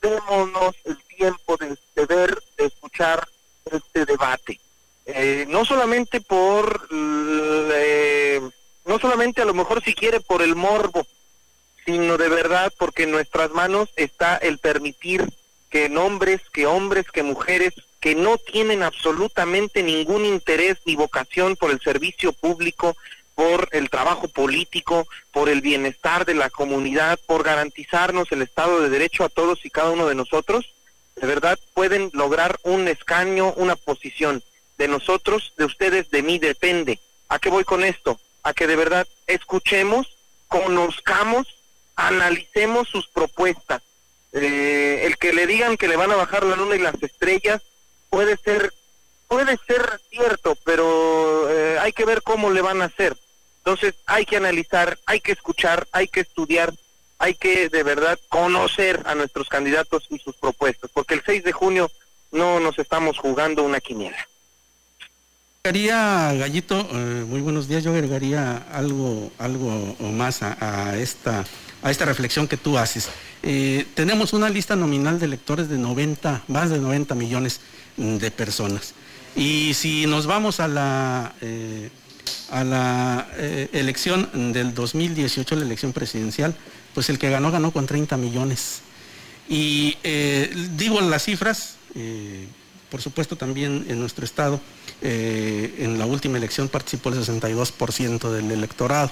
[0.00, 3.28] démonos el tiempo de, ver, de escuchar
[3.70, 4.58] este debate.
[5.06, 8.40] Eh, no solamente por eh,
[8.84, 11.06] no solamente a lo mejor si quiere por el morbo,
[11.84, 15.28] sino de verdad porque en nuestras manos está el permitir
[15.70, 21.70] que hombres, que hombres, que mujeres que no tienen absolutamente ningún interés ni vocación por
[21.70, 22.96] el servicio público,
[23.34, 28.90] por el trabajo político, por el bienestar de la comunidad, por garantizarnos el Estado de
[28.90, 30.74] Derecho a todos y cada uno de nosotros,
[31.16, 34.42] de verdad pueden lograr un escaño, una posición.
[34.78, 36.98] De nosotros, de ustedes, de mí depende.
[37.28, 38.18] ¿A qué voy con esto?
[38.42, 40.16] A que de verdad escuchemos,
[40.48, 41.46] conozcamos,
[41.96, 43.82] analicemos sus propuestas.
[44.32, 47.62] Eh, el que le digan que le van a bajar la luna y las estrellas
[48.08, 48.72] puede ser
[49.28, 53.16] puede ser cierto, pero eh, hay que ver cómo le van a hacer.
[53.58, 56.74] Entonces hay que analizar, hay que escuchar, hay que estudiar,
[57.18, 61.52] hay que de verdad conocer a nuestros candidatos y sus propuestas, porque el 6 de
[61.52, 61.90] junio
[62.30, 64.28] no nos estamos jugando una quiniela
[65.64, 71.44] agregaría, Gallito, eh, muy buenos días, yo agregaría algo, algo más a, esta,
[71.82, 73.08] a esta reflexión que tú haces.
[73.44, 77.60] Eh, tenemos una lista nominal de electores de 90, más de 90 millones
[77.96, 78.94] de personas.
[79.36, 81.90] Y si nos vamos a la, eh,
[82.50, 83.28] a la
[83.72, 86.56] elección del 2018, la elección presidencial,
[86.92, 88.80] pues el que ganó, ganó con 30 millones.
[89.48, 89.96] Y
[90.76, 91.76] digo las cifras,
[92.92, 94.60] por supuesto también en nuestro estado,
[95.00, 99.10] eh, en la última elección participó el 62% del electorado.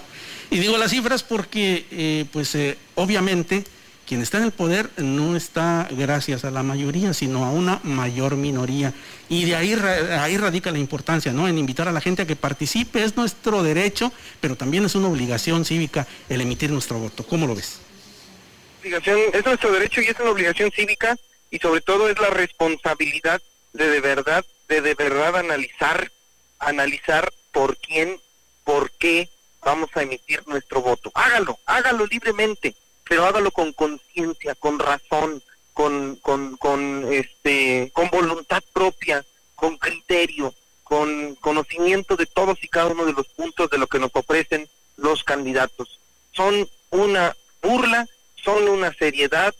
[0.50, 3.64] Y digo las cifras porque, eh, pues eh, obviamente,
[4.06, 8.36] quien está en el poder no está gracias a la mayoría, sino a una mayor
[8.36, 8.92] minoría.
[9.30, 11.48] Y de ahí, ahí radica la importancia, ¿no?
[11.48, 14.12] En invitar a la gente a que participe, es nuestro derecho,
[14.42, 17.24] pero también es una obligación cívica el emitir nuestro voto.
[17.24, 17.78] ¿Cómo lo ves?
[18.82, 21.16] Es nuestro derecho y es una obligación cívica
[21.50, 23.40] y sobre todo es la responsabilidad
[23.72, 26.10] de de verdad de de verdad analizar,
[26.58, 28.20] analizar por quién,
[28.64, 29.28] por qué
[29.62, 31.10] vamos a emitir nuestro voto.
[31.14, 32.74] Hágalo, hágalo libremente,
[33.08, 40.54] pero hágalo con conciencia, con razón, con, con, con, este, con voluntad propia, con criterio,
[40.84, 44.68] con conocimiento de todos y cada uno de los puntos de lo que nos ofrecen
[44.96, 46.00] los candidatos.
[46.32, 48.06] Son una burla,
[48.36, 49.54] son una seriedad,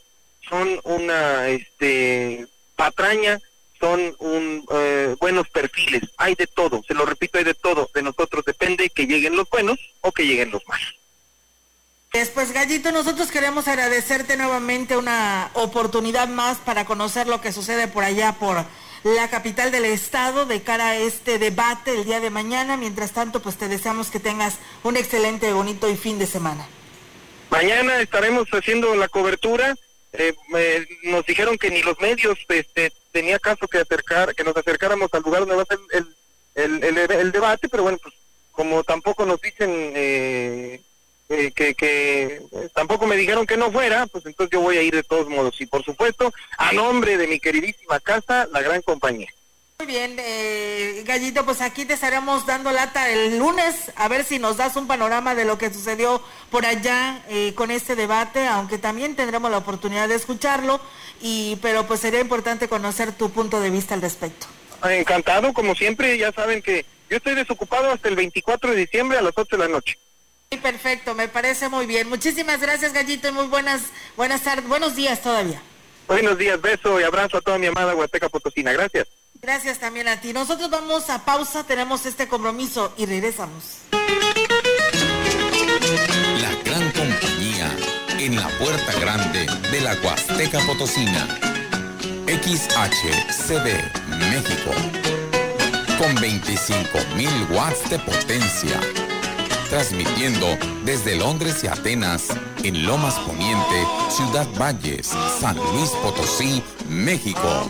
[0.47, 3.39] son una este, patraña
[3.81, 6.03] son un, eh, buenos perfiles.
[6.17, 7.89] Hay de todo, se lo repito, hay de todo.
[7.93, 10.95] De nosotros depende que lleguen los buenos o que lleguen los malos.
[12.13, 18.03] Después, Gallito, nosotros queremos agradecerte nuevamente una oportunidad más para conocer lo que sucede por
[18.03, 18.65] allá, por
[19.03, 22.77] la capital del estado, de cara a este debate el día de mañana.
[22.77, 26.67] Mientras tanto, pues te deseamos que tengas un excelente, bonito y fin de semana.
[27.49, 29.75] Mañana estaremos haciendo la cobertura.
[30.13, 30.35] Eh,
[31.03, 35.21] nos dijeron que ni los medios este, tenía caso que acercar, que nos acercáramos al
[35.21, 35.79] lugar donde va a ser
[36.55, 38.13] el, debate, pero bueno, pues
[38.51, 40.81] como tampoco nos dicen eh,
[41.29, 42.41] eh, que, que
[42.73, 45.59] tampoco me dijeron que no fuera, pues entonces yo voy a ir de todos modos.
[45.61, 49.29] Y por supuesto, a nombre de mi queridísima casa, la gran compañía.
[49.81, 54.37] Muy bien, eh, Gallito, pues aquí te estaremos dando lata el lunes, a ver si
[54.37, 58.77] nos das un panorama de lo que sucedió por allá eh, con este debate, aunque
[58.77, 60.79] también tendremos la oportunidad de escucharlo,
[61.19, 64.45] y pero pues sería importante conocer tu punto de vista al respecto.
[64.83, 69.23] Encantado, como siempre, ya saben que yo estoy desocupado hasta el 24 de diciembre a
[69.23, 69.97] las 8 de la noche.
[70.61, 72.07] Perfecto, me parece muy bien.
[72.07, 73.81] Muchísimas gracias, Gallito, y muy buenas,
[74.15, 75.59] buenas tardes, buenos días todavía.
[76.05, 78.73] Buenos días, beso y abrazo a toda mi amada Huasteca Potosina.
[78.73, 79.07] Gracias.
[79.41, 80.33] Gracias también a ti.
[80.33, 83.79] Nosotros vamos a pausa, tenemos este compromiso y regresamos.
[86.39, 87.75] La gran compañía
[88.19, 91.27] en la puerta grande de la Huasteca Potosina.
[92.27, 93.67] XHCD
[94.29, 94.71] México.
[95.97, 98.79] Con 25.000 watts de potencia.
[99.71, 102.27] Transmitiendo desde Londres y Atenas,
[102.63, 105.07] en Lomas Poniente, Ciudad Valles,
[105.39, 107.69] San Luis Potosí, México.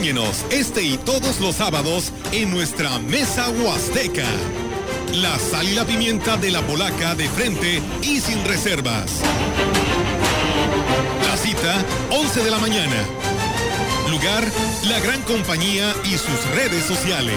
[0.00, 4.24] Acompáñenos este y todos los sábados en nuestra Mesa Huasteca.
[5.16, 9.20] La sal y la pimienta de la polaca de frente y sin reservas.
[11.28, 12.96] La cita, 11 de la mañana.
[14.08, 14.42] Lugar,
[14.88, 17.36] la gran compañía y sus redes sociales.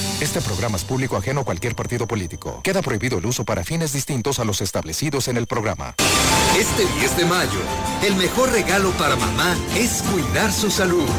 [0.21, 2.61] Este programa es público ajeno a cualquier partido político.
[2.61, 5.95] Queda prohibido el uso para fines distintos a los establecidos en el programa.
[6.55, 7.59] Este 10 de mayo,
[8.05, 11.09] el mejor regalo para mamá es cuidar su salud.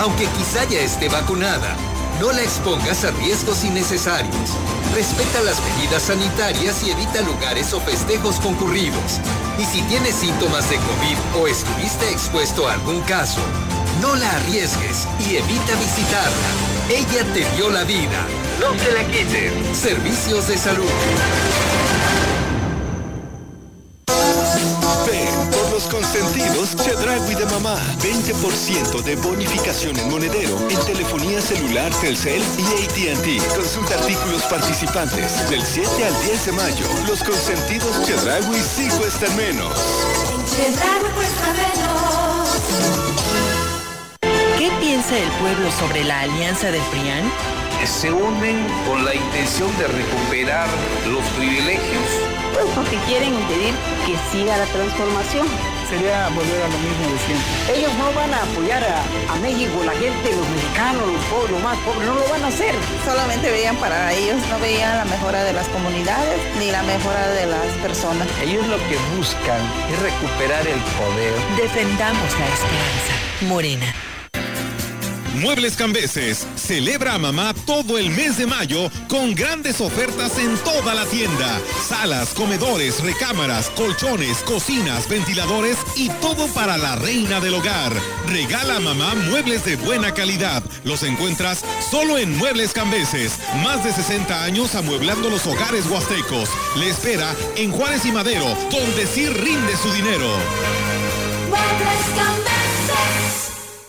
[0.00, 1.74] Aunque quizá ya esté vacunada,
[2.20, 4.50] no la expongas a riesgos innecesarios.
[4.94, 9.18] Respeta las medidas sanitarias y evita lugares o festejos concurridos.
[9.58, 13.40] Y si tienes síntomas de COVID o estuviste expuesto a algún caso,
[14.02, 16.71] no la arriesgues y evita visitarla.
[16.90, 18.26] Ella te dio la vida.
[18.60, 19.52] No te la quiten.
[19.74, 20.90] Servicios de salud.
[25.06, 27.76] Ven por los consentidos Chedragui de mamá.
[28.00, 33.38] 20% de bonificación en monedero en telefonía celular Telcel y AT&T.
[33.56, 36.86] Consulta artículos participantes del 7 al 10 de mayo.
[37.06, 39.72] Los consentidos Chedragui sí cuestan menos.
[40.56, 40.68] ¿Qué
[44.92, 47.24] piensa el pueblo sobre la alianza del PRIAN?
[47.86, 50.68] se unen con la intención de recuperar
[51.08, 52.04] los privilegios.
[52.52, 53.72] Pues porque quieren impedir
[54.04, 55.48] que siga la transformación.
[55.88, 57.74] Sería volver a lo mismo de siempre.
[57.74, 61.62] Ellos no van a apoyar a, a México, la gente, los mexicanos, los pobres, los
[61.62, 62.74] más pobres, no lo van a hacer.
[63.06, 67.46] Solamente veían para ellos, no veían la mejora de las comunidades ni la mejora de
[67.46, 68.28] las personas.
[68.42, 71.32] Ellos lo que buscan es recuperar el poder.
[71.56, 73.12] Defendamos la esperanza.
[73.48, 74.11] Morena.
[75.36, 80.94] Muebles Cambeses celebra a mamá todo el mes de mayo con grandes ofertas en toda
[80.94, 81.58] la tienda.
[81.88, 87.92] Salas, comedores, recámaras, colchones, cocinas, ventiladores y todo para la reina del hogar.
[88.28, 90.62] Regala a mamá muebles de buena calidad.
[90.84, 93.32] Los encuentras solo en Muebles Cambeses.
[93.62, 96.50] Más de 60 años amueblando los hogares huastecos.
[96.76, 100.28] Le espera en Juárez y Madero, donde sí rinde su dinero.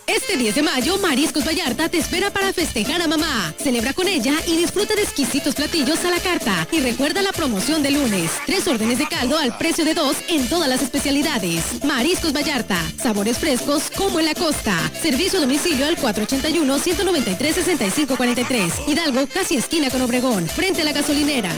[0.05, 3.53] Este 10 de mayo, Mariscos Vallarta te espera para festejar a mamá.
[3.57, 6.67] Celebra con ella y disfruta de exquisitos platillos a la carta.
[6.71, 8.29] Y recuerda la promoción de lunes.
[8.45, 11.81] Tres órdenes de caldo al precio de dos en todas las especialidades.
[11.83, 12.77] Mariscos Vallarta.
[13.01, 14.77] Sabores frescos como en la costa.
[15.01, 18.89] Servicio a domicilio al 481-193-6543.
[18.89, 20.45] Hidalgo, casi esquina con Obregón.
[20.47, 21.49] Frente a la gasolinera.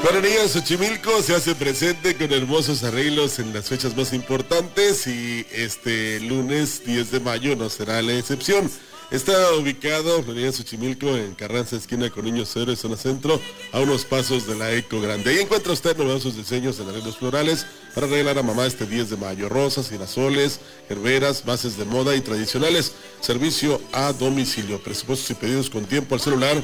[0.00, 6.20] Florería Xochimilco se hace presente con hermosos arreglos en las fechas más importantes y este
[6.20, 8.70] lunes 10 de mayo no será la excepción.
[9.10, 13.40] Está ubicado Florería Xochimilco en Carranza, esquina con Niños Héroes, zona centro,
[13.72, 15.30] a unos pasos de la Eco Grande.
[15.30, 19.16] Ahí encuentra usted novedosos diseños en arreglos florales para regalar a mamá este 10 de
[19.16, 19.48] mayo.
[19.48, 22.92] Rosas, girasoles, herberas, bases de moda y tradicionales.
[23.20, 24.78] Servicio a domicilio.
[24.80, 26.62] Presupuestos y pedidos con tiempo al celular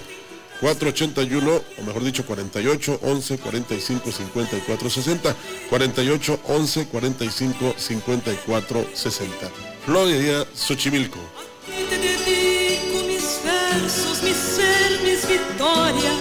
[0.61, 5.37] 481, o mejor dicho 48 11 45 54 60.
[5.69, 9.51] 48 11 45 54 60.
[9.85, 11.19] Florería Xochimilco.
[11.67, 16.15] Te dedico mis versos, mi ser, mis victorias.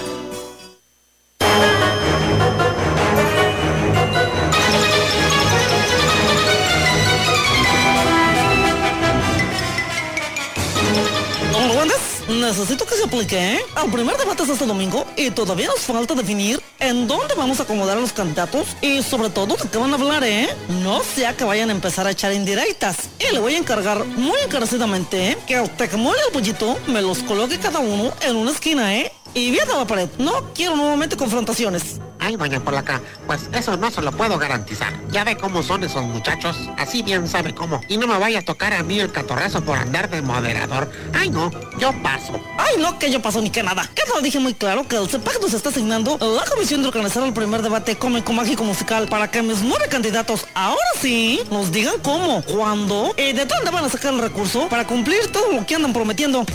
[11.52, 13.60] Don Duendes, necesito que se aplique, ¿eh?
[13.74, 17.64] Al primer debate es este domingo y todavía nos falta definir en dónde vamos a
[17.64, 20.48] acomodar a los candidatos y sobre todo de qué van a hablar, ¿eh?
[20.82, 22.96] No sea que vayan a empezar a echar indirectas.
[23.18, 25.38] Y le voy a encargar muy encarecidamente ¿eh?
[25.46, 29.12] que al tecmole el pollito me los coloque cada uno en una esquina, ¿eh?
[29.34, 30.08] Y bien la pared.
[30.18, 32.00] No quiero nuevamente confrontaciones.
[32.20, 34.92] Ay, doña Polaca, pues eso no se lo puedo garantizar.
[35.10, 37.80] Ya ve cómo son esos muchachos, así bien sabe cómo.
[37.88, 40.90] Y no me vaya a tocar a mí el catorrazo por andar de moderador.
[41.12, 42.40] Ay, no, yo paso.
[42.56, 43.90] Ay, no, que yo paso ni que nada.
[43.94, 47.24] Que lo dije muy claro que el CEPAC nos está asignando la comisión de organizar
[47.24, 51.96] el primer debate cómico mágico musical para que mis nueve candidatos ahora sí nos digan
[52.02, 55.74] cómo, cuándo y de dónde van a sacar el recurso para cumplir todo lo que
[55.74, 56.46] andan prometiendo.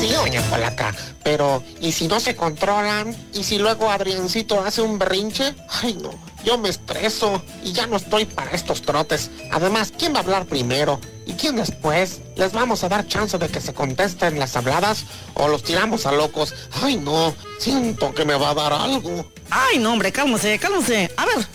[0.00, 3.14] Sí, doña Polaca, pero ¿y si no se controlan?
[3.34, 5.54] ¿Y si luego Adriancito hace un berrinche?
[5.68, 6.10] Ay, no,
[6.42, 9.30] yo me estreso y ya no estoy para estos trotes.
[9.52, 10.98] Además, ¿quién va a hablar primero?
[11.26, 12.22] ¿Y quién después?
[12.36, 16.12] ¿Les vamos a dar chance de que se contesten las habladas o los tiramos a
[16.12, 16.54] locos?
[16.82, 19.30] Ay, no, siento que me va a dar algo.
[19.50, 21.12] Ay, no, hombre, cálmese, cálmese.
[21.18, 21.46] A ver,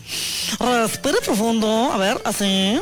[0.84, 2.80] respire profundo, a ver, así.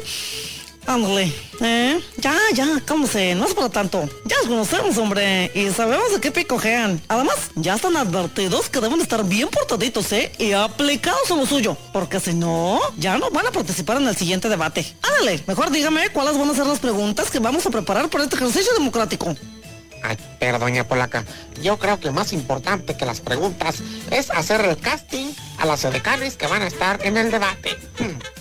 [0.85, 1.99] Ándale, ¿eh?
[2.17, 4.07] Ya, ya, cálmese, no es para tanto.
[4.25, 7.01] Ya los conocemos, hombre, y sabemos de qué picojean.
[7.07, 10.31] Además, ya están advertidos que deben estar bien portaditos, ¿eh?
[10.37, 14.17] Y aplicados a lo suyo, porque si no, ya no van a participar en el
[14.17, 14.85] siguiente debate.
[15.01, 18.35] Ándale, mejor dígame cuáles van a ser las preguntas que vamos a preparar para este
[18.35, 19.35] ejercicio democrático.
[20.03, 21.23] Ay, pero doña Polaca,
[21.61, 23.77] yo creo que más importante que las preguntas
[24.11, 25.27] es hacer el casting
[25.59, 27.77] a las edecanes que van a estar en el debate.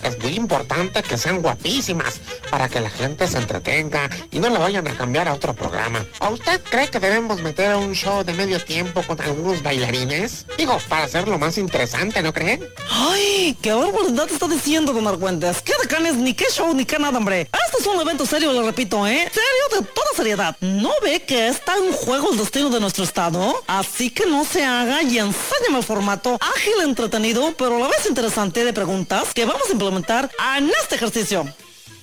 [0.03, 2.21] Es muy importante que sean guapísimas
[2.53, 6.05] para que la gente se entretenga y no la vayan a cambiar a otro programa.
[6.21, 10.45] ¿O usted cree que debemos meter un show de medio tiempo con algunos bailarines?
[10.59, 12.63] Digo, para hacerlo más interesante, ¿no creen?
[12.91, 15.63] Ay, qué barbaridad está diciendo, don Argüentes.
[15.63, 17.49] ¿Qué decanes, ni qué show, ni qué nada, hombre?
[17.67, 19.31] Este es un evento serio, lo repito, ¿eh?
[19.33, 20.55] Serio de toda seriedad.
[20.61, 23.65] ¿No ve que está en juego el destino de nuestro estado?
[23.67, 28.05] Así que no se haga y enséñame el formato ágil, entretenido, pero a la vez
[28.07, 31.47] interesante de preguntas que vamos a implementar en este ejercicio.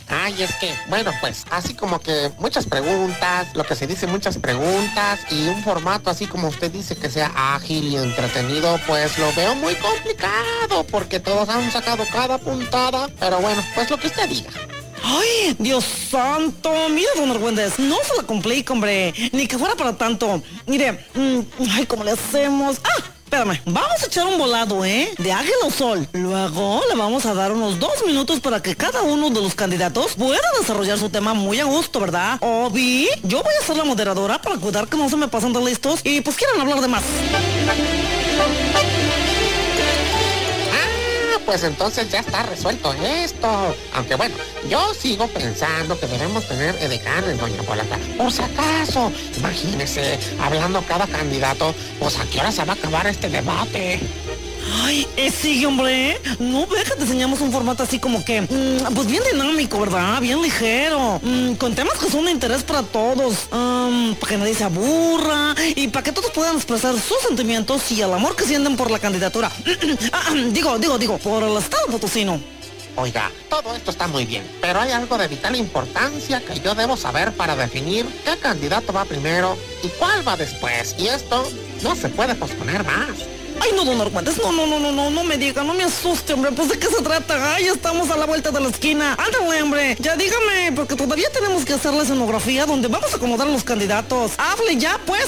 [0.09, 4.39] Ay, es que, bueno, pues, así como que muchas preguntas, lo que se dice muchas
[4.39, 9.31] preguntas y un formato así como usted dice que sea ágil y entretenido, pues lo
[9.33, 14.27] veo muy complicado porque todos han sacado cada puntada, pero bueno, pues lo que usted
[14.27, 14.49] diga.
[15.03, 19.95] Ay, Dios santo, mire, don Argüendes, no se la complique, hombre, ni que fuera para
[19.95, 20.41] tanto.
[20.65, 21.39] Mire, mm,
[21.71, 22.81] ay, ¿cómo le hacemos?
[22.83, 25.13] Ah, espérame, vamos a echar un volado, ¿eh?
[25.19, 26.07] De águila o sol.
[26.13, 30.15] Luego le vamos a dar unos dos minutos para que cada uno de los candidatos
[30.15, 32.39] pueda desarrollar su tema muy a gusto, ¿verdad?
[32.41, 35.63] Obi, yo voy a ser la moderadora para cuidar que no se me pasen de
[35.63, 37.03] listos y pues quieran hablar de más.
[41.45, 43.75] Pues entonces ya está resuelto esto.
[43.93, 44.35] Aunque bueno,
[44.69, 47.97] yo sigo pensando que debemos tener edecanes, doña Polata.
[48.17, 53.07] Por si acaso, imagínese, hablando cada candidato, pues a qué hora se va a acabar
[53.07, 53.99] este debate.
[54.71, 56.19] Ay, eh, sí, hombre.
[56.39, 60.21] No ve que te enseñamos un formato así como que, mm, pues bien dinámico, ¿verdad?
[60.21, 61.19] Bien ligero.
[61.23, 63.47] mm, con temas que son de interés para todos.
[63.51, 68.01] am, para que nadie se aburra y para que todos puedan expresar sus sentimientos y
[68.01, 69.51] el amor que sienten por la candidatura.
[70.11, 72.39] Ah, digo, digo, digo, por el estado potosino.
[72.95, 76.97] Oiga, todo esto está muy bien, pero hay algo de vital importancia que yo debo
[76.97, 80.95] saber para definir qué candidato va primero y cuál va después.
[80.97, 81.47] Y esto
[81.81, 83.09] no se puede posponer más.
[83.61, 86.33] Ay, no, don Argüentes, no, no, no, no, no, no me diga, no me asuste,
[86.33, 87.55] hombre, pues de qué se trata.
[87.55, 89.15] Ay, estamos a la vuelta de la esquina.
[89.17, 93.47] Ándale, hombre, ya dígame, porque todavía tenemos que hacer la escenografía donde vamos a acomodar
[93.47, 94.31] a los candidatos.
[94.37, 95.25] Hable ya, pues.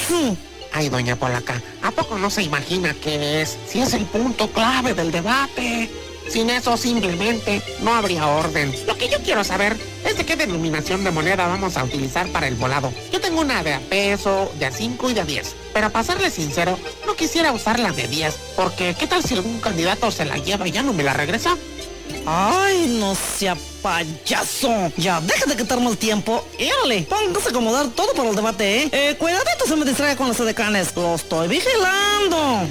[0.74, 3.58] Ay, doña Polaca, ¿a poco no se imagina qué es?
[3.68, 5.90] Si es el punto clave del debate.
[6.30, 8.74] Sin eso simplemente no habría orden.
[8.88, 9.76] Lo que yo quiero saber
[10.06, 12.94] es de qué denominación de moneda vamos a utilizar para el volado.
[13.12, 15.56] Yo tengo una de a peso, de a 5 y de a 10.
[15.74, 19.60] Pero para serle sincero, no quisiera usar la de 10, porque ¿qué tal si algún
[19.60, 21.58] candidato se la lleva y ya no me la regresa?
[22.26, 24.92] Ay, no sea payaso.
[24.98, 26.46] Ya, deja de quitarme el tiempo.
[26.60, 28.90] Írale, póngase a acomodar todo para el debate, ¿eh?
[28.92, 30.96] eh cuidadito se me distraiga con los edecanes.
[30.96, 32.68] Lo estoy vigilando.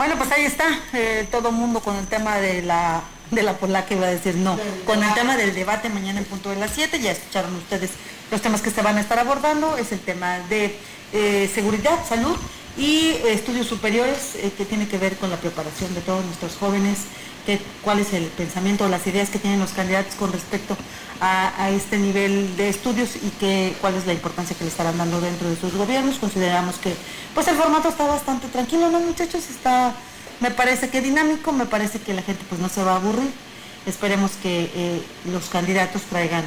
[0.00, 3.92] Bueno, pues ahí está, eh, todo mundo con el tema de la de la polaca
[3.92, 6.98] iba a decir no, con el tema del debate mañana en punto de las 7,
[7.00, 7.90] ya escucharon ustedes
[8.30, 10.74] los temas que se van a estar abordando, es el tema de
[11.12, 12.34] eh, seguridad, salud
[12.78, 17.00] y estudios superiores eh, que tiene que ver con la preparación de todos nuestros jóvenes,
[17.82, 20.76] cuál es el pensamiento, las ideas que tienen los candidatos con respecto
[21.20, 25.20] a, este nivel de estudios y que, cuál es la importancia que le estarán dando
[25.20, 26.18] dentro de sus gobiernos.
[26.18, 26.94] Consideramos que
[27.34, 29.48] pues el formato está bastante tranquilo, ¿no muchachos?
[29.50, 29.94] Está,
[30.40, 33.30] me parece que dinámico, me parece que la gente pues no se va a aburrir.
[33.86, 36.46] Esperemos que eh, los candidatos traigan eh,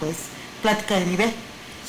[0.00, 0.16] pues
[0.62, 1.32] plática de nivel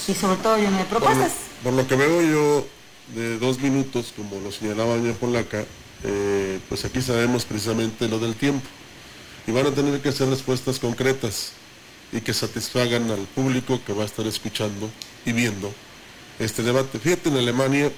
[0.07, 1.31] y sobre todo lleno de propuestas.
[1.63, 2.67] Por lo, que veo yo
[3.15, 5.65] de dos minutos, como lo señalaba doña Polaca,
[6.03, 8.65] eh, pues aquí sabemos precisamente lo del tiempo.
[9.45, 11.53] Y van a tener que hacer respuestas concretas
[12.11, 14.89] y que satisfagan al público que va a estar escuchando
[15.25, 15.73] y viendo
[16.39, 16.99] este debate.
[16.99, 17.91] Fíjate, en Alemania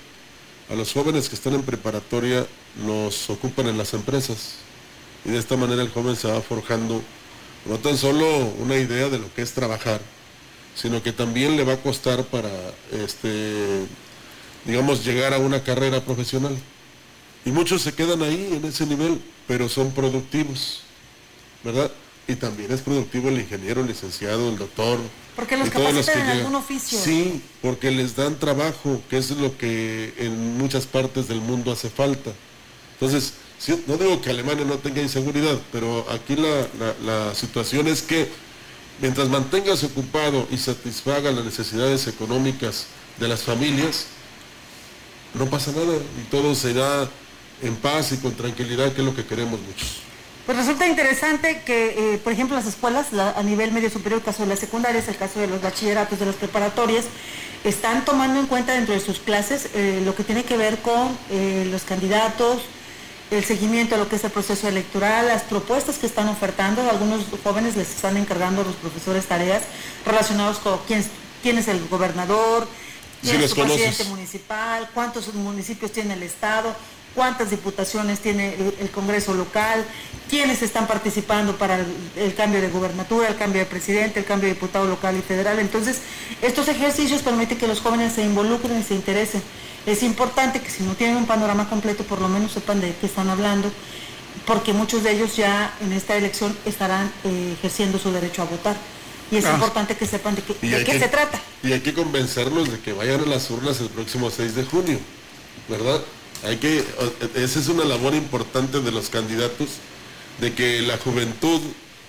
[0.70, 2.46] a los jóvenes que están en preparatoria
[2.86, 4.56] los ocupan en las empresas
[5.26, 7.02] y de esta manera el joven se va forjando
[7.66, 8.26] no tan solo
[8.60, 10.00] una idea de lo que es trabajar,
[10.76, 12.50] sino que también le va a costar para,
[12.92, 13.86] este,
[14.66, 16.58] digamos, llegar a una carrera profesional.
[17.46, 20.82] Y muchos se quedan ahí en ese nivel, pero son productivos,
[21.64, 21.92] ¿verdad?
[22.30, 25.00] y también es productivo el ingeniero, el licenciado, el doctor.
[25.36, 27.00] Porque los capacitan en algún oficio.
[27.00, 31.90] Sí, porque les dan trabajo, que es lo que en muchas partes del mundo hace
[31.90, 32.32] falta.
[32.94, 33.34] Entonces,
[33.88, 36.68] no digo que Alemania no tenga inseguridad, pero aquí la,
[37.04, 38.30] la situación es que
[39.02, 42.86] mientras mantengas ocupado y satisfaga las necesidades económicas
[43.20, 44.06] de las familias,
[45.34, 47.10] no pasa nada y todo será
[47.62, 50.02] en paz y con tranquilidad, que es lo que queremos muchos.
[50.46, 54.42] Pues resulta interesante que, eh, por ejemplo, las escuelas a nivel medio superior, el caso
[54.42, 57.06] de las secundarias, el caso de los bachilleratos, de las preparatorias,
[57.64, 61.16] están tomando en cuenta dentro de sus clases eh, lo que tiene que ver con
[61.30, 62.64] eh, los candidatos,
[63.30, 66.82] el seguimiento a lo que es el proceso electoral, las propuestas que están ofertando.
[66.90, 69.62] Algunos jóvenes les están encargando a los profesores tareas
[70.04, 71.06] relacionadas con quién,
[71.44, 72.68] quién es el gobernador,
[73.22, 76.76] quién es el presidente municipal, cuántos municipios tiene el Estado,
[77.20, 79.84] cuántas diputaciones tiene el, Congreso local,
[80.30, 81.78] quiénes están participando para
[82.16, 85.60] el, cambio de gubernatura, el cambio de presidente, el cambio de diputado local y federal.
[85.60, 85.98] Entonces,
[86.42, 89.44] estos ejercicios permiten que los jóvenes se involucren y se interesen.
[89.86, 93.08] Es importante que si no tienen un panorama completo, por lo menos sepan de qué
[93.08, 93.70] están hablando,
[94.46, 98.78] porque muchos de ellos ya en esta elección estarán eh, ejerciendo su derecho a votar.
[99.30, 99.56] Y es ah.
[99.56, 101.38] importante que sepan de qué, qué se trata.
[101.64, 105.00] Y hay que convencerlos de que vayan a las urnas el próximo 6 de junio,
[105.68, 106.02] ¿verdad?
[106.44, 106.84] Hay que,
[107.36, 109.70] esa es una labor importante de los candidatos,
[110.40, 111.62] de que la juventud,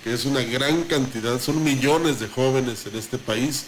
[0.03, 3.65] que es una gran cantidad, son millones de jóvenes en este país,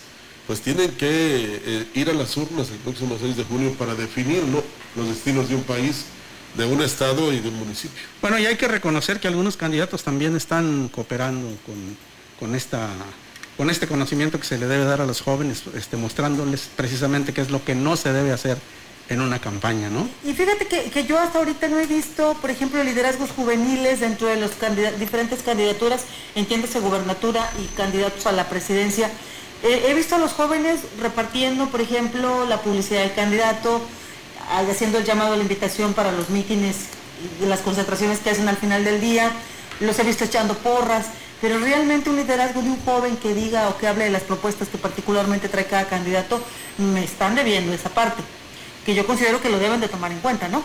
[0.48, 4.44] pues tienen que eh, ir a las urnas el próximo 6 de junio para definir
[4.96, 6.06] los destinos de un país,
[6.56, 8.02] de un estado y de un municipio.
[8.22, 11.48] Bueno, y hay que reconocer que algunos candidatos también están cooperando
[12.40, 12.90] con, esta
[13.58, 17.42] con este conocimiento que se le debe dar a los jóvenes, este, mostrándoles precisamente qué
[17.42, 18.58] es lo que no se debe hacer
[19.14, 20.08] en una campaña, ¿no?
[20.24, 24.36] Y fíjate que, yo hasta ahorita no he visto, por ejemplo, liderazgos juveniles dentro de
[24.36, 24.52] las
[25.00, 26.04] diferentes candidaturas,
[26.36, 29.10] entiéndase gubernatura y candidatos a la presidencia.
[29.64, 33.82] he visto a los jóvenes repartiendo, por ejemplo, la publicidad del candidato,
[34.70, 36.88] haciendo el llamado a la invitación para los mítines
[37.42, 39.32] y las concentraciones que hacen al final del día.
[39.80, 41.08] Los he visto echando porras,
[41.42, 44.68] pero realmente un liderazgo de un joven que diga o que hable de las propuestas
[44.68, 46.42] que particularmente trae cada candidato,
[46.78, 48.22] me están debiendo esa parte
[48.86, 50.64] que yo considero que lo deben de tomar en cuenta, ¿no?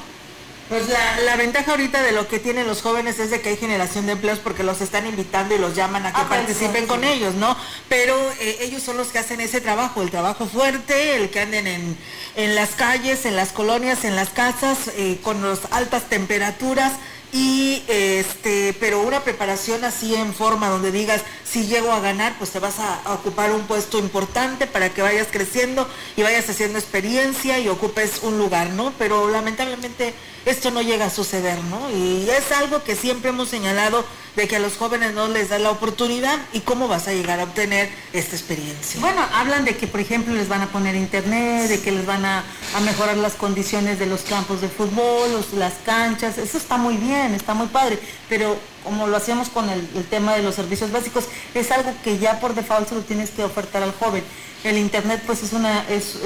[0.68, 3.56] Pues la, la, ventaja ahorita de lo que tienen los jóvenes es de que hay
[3.56, 7.04] generación de empleos porque los están invitando y los llaman a que ah, participen con
[7.04, 7.56] ellos, ¿no?
[7.88, 11.66] Pero eh, ellos son los que hacen ese trabajo, el trabajo fuerte, el que anden
[11.66, 11.96] en,
[12.36, 16.92] en las calles, en las colonias, en las casas, eh, con las altas temperaturas
[17.32, 22.50] y este pero una preparación así en forma donde digas si llego a ganar pues
[22.50, 27.58] te vas a, ocupar un puesto importante para que vayas creciendo y vayas haciendo experiencia
[27.58, 30.14] y ocupes un lugar no pero lamentablemente
[30.46, 34.04] esto no llega a suceder no y es algo que siempre hemos señalado
[34.38, 37.40] de que a los jóvenes no les da la oportunidad y cómo vas a llegar
[37.40, 39.00] a obtener esta experiencia.
[39.00, 42.24] Bueno, hablan de que, por ejemplo, les van a poner internet, de que les van
[42.24, 42.44] a,
[42.84, 47.54] mejorar las condiciones de los campos de fútbol, las canchas, eso está muy bien, está
[47.54, 47.98] muy padre,
[48.28, 52.40] pero como lo hacíamos con el, tema de los servicios básicos, es algo que ya
[52.40, 54.22] por default se lo tienes que ofertar al joven.
[54.64, 56.16] El internet pues es, una, es,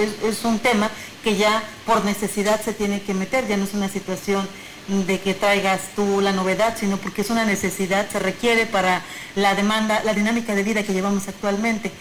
[0.45, 0.91] un tema
[1.23, 4.49] que ya por necesidad se tiene que meter, ya no es una situación
[4.89, 9.03] de que traigas tú la novedad, sino porque es una necesidad, se requiere para
[9.37, 11.93] la demanda, la dinámica de vida que llevamos actualmente.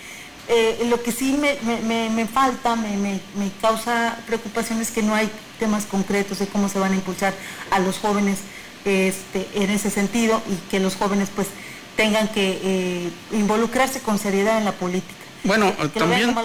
[0.47, 3.21] Eh, lo que sí me, falta, me,
[3.61, 5.29] causa preocupación es que no hay
[5.59, 7.33] temas concretos de cómo se van a impulsar
[7.69, 8.39] a los jóvenes
[8.85, 11.47] este, en ese sentido y que los jóvenes pues
[11.95, 15.13] tengan que eh, involucrarse con seriedad en la política.
[15.43, 16.35] Bueno, también,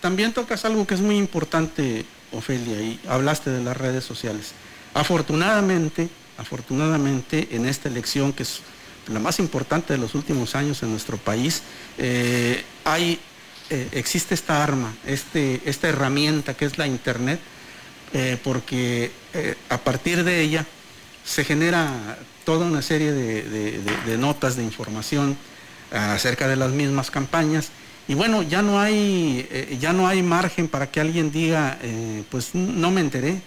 [0.00, 4.52] también tocas algo que es muy importante, Ofelia, y hablaste de las redes sociales.
[4.94, 6.08] Afortunadamente,
[6.38, 8.60] afortunadamente en esta elección que es
[9.08, 11.62] la más importante de los últimos años en nuestro país,
[11.98, 13.18] eh, hay,
[13.70, 17.40] eh, existe esta arma, este, esta herramienta que es la Internet,
[18.44, 19.10] porque
[19.70, 20.66] a partir de ella
[21.24, 25.36] se genera toda una serie de, notas de información
[25.90, 27.70] acerca de las mismas campañas.
[28.08, 31.78] Y bueno, ya no hay, ya no hay margen para que alguien diga,
[32.30, 33.40] pues no me enteré,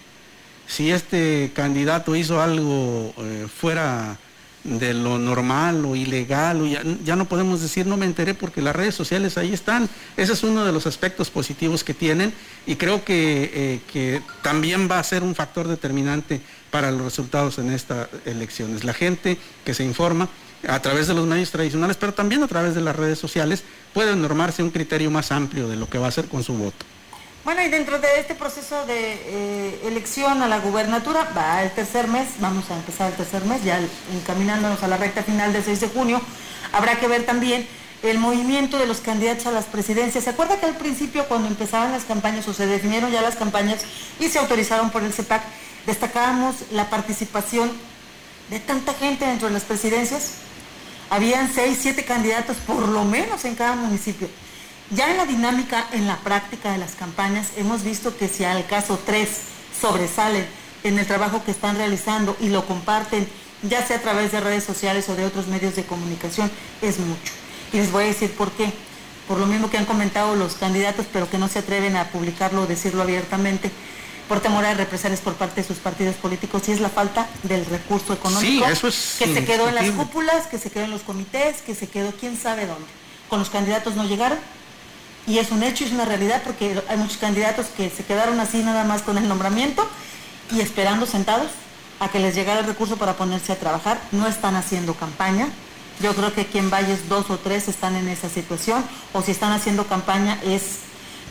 [0.67, 4.17] si este candidato hizo algo eh, fuera
[4.63, 8.75] de lo normal o ilegal, o ya, no podemos decir no me enteré porque las
[8.75, 9.87] redes sociales ahí están.
[10.17, 12.33] Ese es uno de los aspectos positivos que tienen
[12.65, 16.41] y creo que, eh, que también va a ser un factor determinante
[16.75, 18.83] para los resultados en estas elecciones.
[18.83, 20.27] La gente que se informa
[20.67, 23.63] a través de los medios tradicionales, pero también a través de las redes sociales,
[23.93, 26.85] puede normarse un criterio más amplio de lo que va a hacer con su voto.
[27.45, 32.09] Bueno, y dentro de este proceso de eh, elección a la gubernatura, va el tercer
[32.09, 33.79] mes, vamos a empezar el tercer mes, ya
[34.13, 36.19] encaminándonos a la recta final del 6 de junio,
[36.73, 37.65] habrá que ver también
[38.03, 40.25] el movimiento de los candidatos a las presidencias.
[40.25, 43.85] ¿Se acuerda que al principio cuando empezaban las campañas o se definieron ya las campañas
[44.19, 45.41] y se autorizaron por el CEPAC,
[45.85, 47.71] destacábamos la participación
[48.49, 50.33] de tanta gente dentro de las presidencias?
[51.09, 54.27] Habían seis, siete candidatos por lo menos en cada municipio.
[54.91, 58.65] Ya en la dinámica, en la práctica de las campañas, hemos visto que si al
[58.67, 59.29] caso tres
[59.79, 60.45] sobresalen
[60.83, 63.27] en el trabajo que están realizando y lo comparten,
[63.63, 67.33] ya sea a través de redes sociales o de otros medios de comunicación, es mucho.
[67.73, 68.71] Y les voy a decir por qué.
[69.27, 72.61] Por lo mismo que han comentado los candidatos, pero que no se atreven a publicarlo
[72.61, 73.71] o decirlo abiertamente,
[74.27, 77.65] por temor a represalias por parte de sus partidos políticos, y es la falta del
[77.65, 81.75] recurso económico que se quedó en las cúpulas, que se quedó en los comités, que
[81.75, 82.87] se quedó quién sabe dónde.
[83.29, 84.37] Con los candidatos no llegaron,
[85.27, 88.39] y es un hecho y es una realidad porque hay muchos candidatos que se quedaron
[88.39, 89.87] así nada más con el nombramiento
[90.51, 91.47] y esperando sentados
[91.99, 93.99] a que les llegara el recurso para ponerse a trabajar.
[94.11, 95.47] No están haciendo campaña.
[96.01, 99.31] Yo creo que aquí en Valles dos o tres están en esa situación o si
[99.31, 100.79] están haciendo campaña es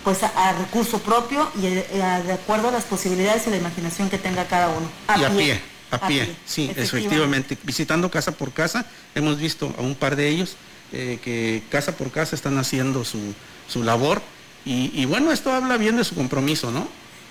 [0.05, 4.19] pues a, recurso propio y eh, de acuerdo a las posibilidades y la imaginación que
[4.19, 4.87] tenga cada uno.
[5.19, 7.57] y a pie, a, pie, sí, efectivamente.
[7.63, 8.85] Visitando casa por casa,
[9.15, 10.57] hemos visto a un par de ellos
[10.93, 13.35] eh, que casa por casa están haciendo su,
[13.67, 14.23] su labor.
[14.67, 16.89] Y, bueno, esto habla bien de su compromiso, ¿no?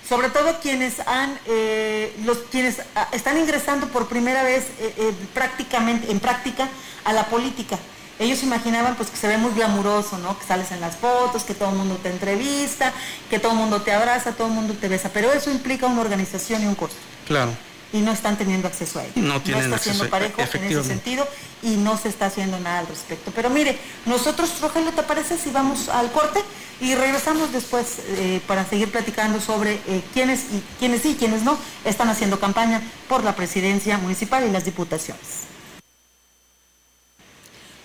[0.08, 6.12] Sobre todo quienes han, eh, los quienes ah, están ingresando por primera vez eh, prácticamente,
[6.12, 6.70] en práctica
[7.06, 7.80] a la política.
[8.20, 10.38] Ellos imaginaban pues que se ve muy glamuroso, ¿no?
[10.38, 12.94] Que sales en las fotos, que todo el mundo te entrevista,
[13.30, 15.10] que todo el mundo te abraza, todo el mundo te besa.
[15.14, 16.98] Pero eso implica una organización y un costo.
[17.26, 17.52] Claro
[17.94, 19.14] y no están teniendo acceso a ello.
[19.16, 21.28] No, tienen está siendo parejo en ese sentido
[21.62, 23.32] y no se está haciendo nada al respecto.
[23.34, 26.42] Pero mire, nosotros, Rogelio, ¿te parece si vamos al corte
[26.82, 31.44] y regresamos después eh, para seguir platicando sobre eh, quiénes y quiénes sí y quiénes
[31.44, 31.56] no
[31.86, 35.53] están haciendo campaña por la presidencia municipal y las diputaciones?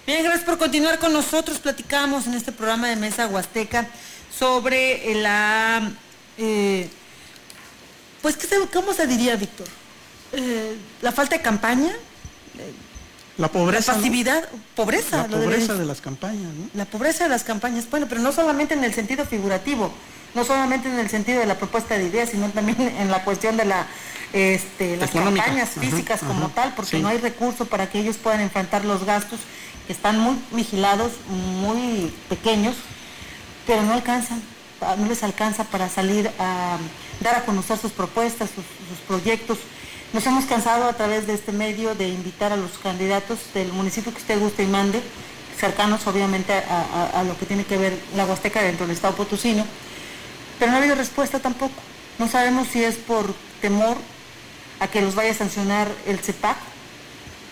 [0.09, 1.59] Bien, gracias por continuar con nosotros.
[1.59, 3.87] Platicamos en este programa de Mesa Huasteca
[4.35, 5.91] sobre la...
[6.39, 6.89] Eh,
[8.23, 8.39] pues,
[8.73, 9.67] ¿cómo se diría, Víctor?
[10.33, 11.93] Eh, la falta de campaña,
[13.37, 13.93] la pobreza.
[13.93, 15.29] La pasividad, pobreza.
[15.29, 18.85] La pobreza de las campañas, La pobreza de las campañas, bueno, pero no solamente en
[18.85, 19.93] el sentido figurativo,
[20.35, 23.59] no solamente en el sentido de la propuesta de ideas, sino también en la cuestión
[23.59, 23.87] de la,
[24.33, 27.03] este, las campañas Ajá, físicas como ajá, tal, porque sí.
[27.03, 29.41] no hay recurso para que ellos puedan enfrentar los gastos
[29.93, 32.77] están muy vigilados, muy pequeños,
[33.67, 34.43] pero no alcanzan,
[34.81, 36.77] ah, no les alcanza para salir a
[37.21, 38.65] dar a conocer sus propuestas, sus,
[39.07, 39.59] proyectos.
[40.13, 44.13] Nos hemos cansado a través de este medio de invitar a los candidatos del municipio
[44.13, 45.01] que usted guste y mande,
[45.59, 46.61] cercanos obviamente a,
[47.15, 49.67] a- a lo que tiene que ver la Huasteca dentro del Estado potosino,
[50.59, 51.75] pero no ha habido respuesta tampoco.
[52.19, 53.97] No sabemos si es por temor
[54.81, 56.57] a que los vaya a sancionar el CEPAC,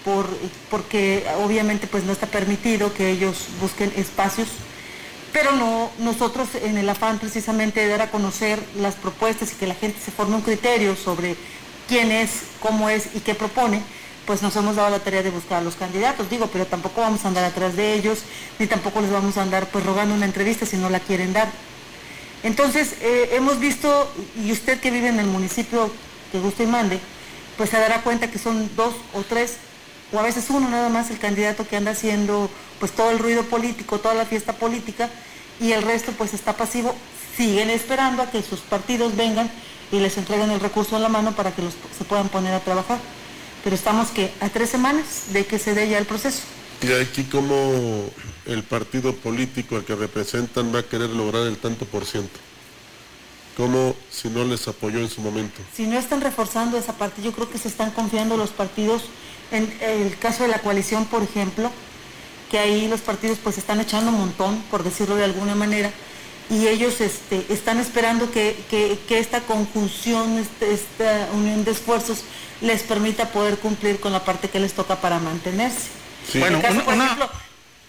[0.07, 0.29] por,
[0.71, 4.47] porque obviamente pues no está permitido que ellos busquen espacios,
[5.33, 9.67] pero no nosotros en el afán precisamente de dar a conocer las propuestas y que
[9.67, 11.35] la gente se forme un criterio sobre
[11.89, 12.31] quién es,
[12.61, 13.83] cómo es y qué propone,
[14.27, 17.25] pues nos hemos dado la tarea de buscar a los candidatos, digo, pero tampoco vamos
[17.25, 18.21] a andar atrás de ellos,
[18.61, 21.49] ni tampoco les vamos a andar pues rogando una entrevista si no la quieren dar.
[22.45, 24.09] Entonces, eh, hemos visto,
[24.41, 25.91] y usted que vive en el municipio
[26.31, 27.01] que guste y mande,
[27.57, 29.57] pues se dará cuenta que son dos o tres,
[30.13, 33.43] o a veces uno nada más el candidato que anda haciendo pues todo el ruido
[33.45, 35.11] político, toda la fiesta política,
[35.61, 36.95] y el resto pues está pasivo,
[37.37, 39.51] siguen esperando a que sus partidos vengan
[39.93, 42.61] y les entreguen el recurso en la mano para que los, se puedan poner a
[42.61, 42.99] trabajar.
[43.65, 46.43] Pero estamos que a tres semanas de que se dé ya el proceso.
[46.83, 48.11] Y aquí como
[48.45, 52.39] el partido político al que representan va a querer lograr el tanto por ciento.
[53.57, 55.63] Como si no les apoyó en su momento.
[55.75, 59.05] si no están reforzando esa parte, yo creo que se están confiando los partidos,
[59.51, 61.71] en el caso de la coalición, por ejemplo,
[62.51, 65.91] que ahí los partidos pues están echando un montón, por decirlo de alguna manera,
[66.51, 72.19] y ellos este, están esperando que, que- que esta conjunción, este- esta unión de esfuerzos
[72.61, 75.89] les permita poder cumplir con la parte que les toca para mantenerse.
[76.31, 76.39] Sí.
[76.39, 77.31] En Bueno, el caso, una- por una- ejemplo,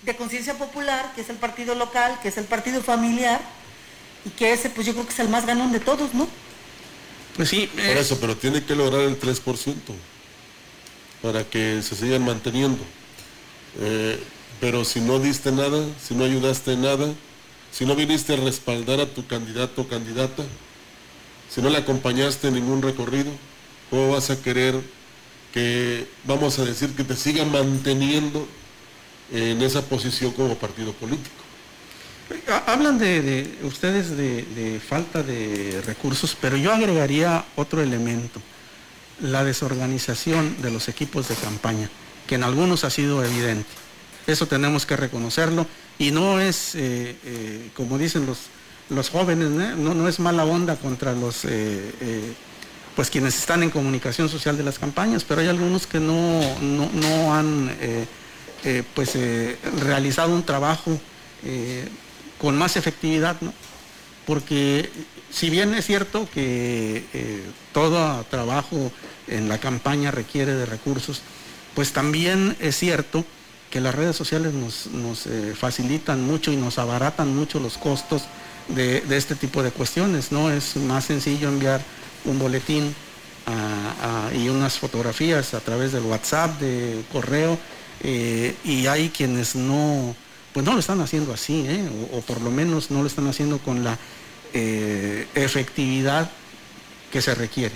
[0.03, 3.41] de Conciencia Popular, que es el partido local, que es el partido familiar,
[4.25, 6.27] y que ese pues yo creo que es el más ganón de todos, ¿no?
[7.35, 7.67] Pues sí.
[7.67, 9.75] Por eso, pero tiene que lograr el 3%
[11.21, 12.83] para que se sigan manteniendo.
[13.79, 14.19] Eh,
[14.59, 17.13] pero si no diste nada, si no ayudaste en nada,
[17.71, 20.43] si no viniste a respaldar a tu candidato o candidata,
[21.49, 23.31] si no le acompañaste en ningún recorrido,
[23.89, 24.75] ¿cómo vas a querer
[25.53, 28.47] que, vamos a decir, que te siga manteniendo
[29.31, 31.46] en esa posición como partido político?
[32.49, 38.41] Ha- Hablan de, de ustedes de, falta de recursos, pero yo agregaría otro elemento,
[39.21, 41.89] la desorganización de los equipos de campaña,
[42.27, 43.67] que en algunos ha sido evidente.
[44.27, 45.65] Eso tenemos que reconocerlo
[45.97, 48.39] y no es, eh, eh, como dicen los,
[48.89, 49.73] los jóvenes, ¿eh?
[49.77, 51.47] no, no es mala onda contra los,
[52.95, 56.89] pues quienes están en comunicación social de las campañas, pero hay algunos que no, no,
[56.93, 57.71] no han
[58.93, 59.17] pues,
[59.81, 60.99] realizado un trabajo
[62.39, 63.53] con más efectividad, ¿no?
[64.25, 64.89] Porque
[65.31, 68.91] si bien es cierto que eh, todo trabajo
[69.27, 71.21] en la campaña requiere de recursos,
[71.75, 73.25] pues también es cierto
[73.69, 78.23] que las redes sociales nos, nos, eh, facilitan mucho y nos abaratan mucho los costos
[78.69, 80.49] de, de este tipo de cuestiones, ¿no?
[80.51, 81.81] Es más sencillo enviar
[82.25, 82.95] un boletín
[84.33, 87.57] y unas fotografías a través del WhatsApp, de correo,
[88.03, 90.15] eh, y hay quienes no,
[90.57, 91.87] pues no lo están haciendo así, ¿eh?
[92.11, 93.95] o, o por lo menos no lo están haciendo con la
[94.55, 96.31] eh, efectividad
[97.11, 97.75] que se requiere.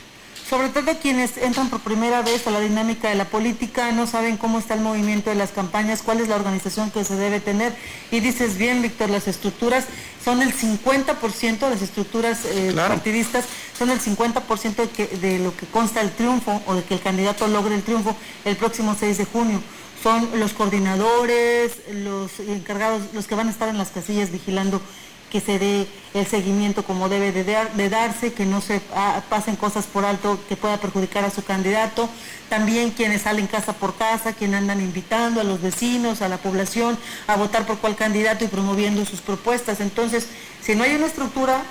[0.50, 4.36] Sobre todo quienes entran por primera vez a la dinámica de la política, no saben
[4.36, 7.72] cómo está el movimiento de las campañas, cuál es la organización que se debe tener.
[8.10, 9.86] Y dices bien, Víctor, las estructuras
[10.26, 12.96] son el 50%, las estructuras eh, Claro.
[12.96, 13.46] partidistas
[13.78, 17.00] son el 50% de, que- de lo que consta el triunfo o de que el
[17.02, 19.62] candidato logre el triunfo el próximo 6 de junio.
[20.02, 24.82] Son los coordinadores, los encargados, los que van a estar en las casillas vigilando
[25.30, 29.22] que se dé el seguimiento como debe de, dar- de darse, que no se ah,
[29.30, 32.10] pasen cosas por alto que pueda perjudicar a su candidato,
[32.50, 36.98] también quienes salen casa por casa, quienes andan invitando a los vecinos, a la población,
[37.28, 39.80] a votar por cuál candidato y promoviendo sus propuestas.
[39.80, 40.28] Entonces,
[40.62, 41.62] si no hay una estructura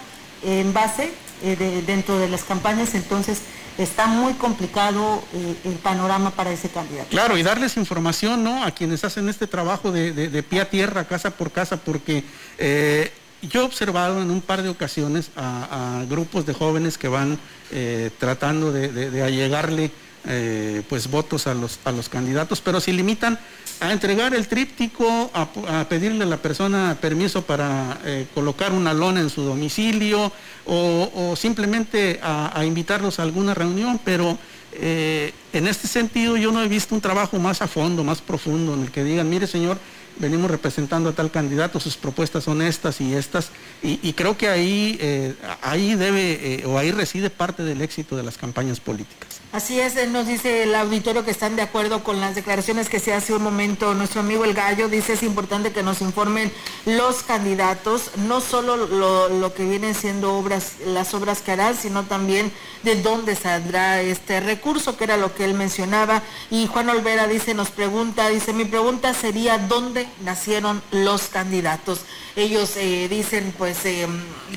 [0.43, 1.11] en base
[1.43, 3.41] eh, de- dentro de las campañas, entonces
[3.83, 7.09] está muy complicado eh, el panorama para ese candidato.
[7.11, 8.63] Claro, y darles información ¿no?
[8.65, 12.25] a quienes hacen este trabajo de, de- pie a tierra, casa por casa, porque
[12.59, 13.11] eh,
[13.43, 17.39] yo he observado en un par de ocasiones a, a grupos de jóvenes que van
[17.71, 19.91] eh, tratando de, de- de allegarle
[20.27, 23.39] eh, pues votos a los, a los candidatos, pero se limitan
[23.81, 29.21] a entregar el tríptico, a, pedirle a la persona permiso para eh, colocar una lona
[29.21, 30.31] en su domicilio
[30.67, 34.37] o, simplemente a, invitarlos a alguna reunión, pero
[34.75, 38.75] eh, en este sentido yo no he visto un trabajo más a fondo, más profundo,
[38.75, 39.79] en el que digan, mire señor,
[40.19, 43.53] venimos representando a tal candidato, sus propuestas son estas y estas,
[43.83, 48.81] y, creo que ahí, ahí debe o ahí reside parte del éxito de las campañas
[48.81, 49.40] políticas.
[49.53, 53.13] Así es, nos dice el auditorio que están de acuerdo con las declaraciones que se
[53.13, 53.95] hace un momento.
[53.95, 56.53] Nuestro amigo El Gallo dice es importante que nos informen
[56.87, 62.53] los candidatos, no solo lo, que vienen siendo obras, las obras que harán, sino también
[62.85, 66.23] de dónde saldrá este recurso, que era lo que él mencionaba.
[66.53, 72.03] Y Juan Olvera dice, nos pregunta, dice, mi pregunta sería dónde nacieron los candidatos.
[72.37, 74.07] Ellos eh, dicen, pues, eh,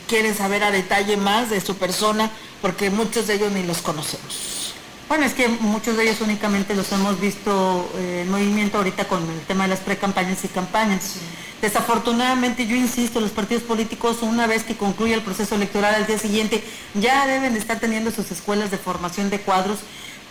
[0.08, 2.30] quieren saber a detalle más de su persona,
[2.62, 4.63] porque muchos de ellos ni los conocemos.
[5.14, 9.22] Bueno, es que muchos de ellos únicamente los hemos visto eh, en movimiento ahorita con
[9.30, 11.18] el tema de las precampañas y campañas.
[11.62, 16.18] Desafortunadamente, yo insisto, los partidos políticos, una vez que concluye el proceso electoral al día
[16.18, 16.64] siguiente,
[16.96, 19.82] ya deben estar teniendo sus escuelas de formación de cuadros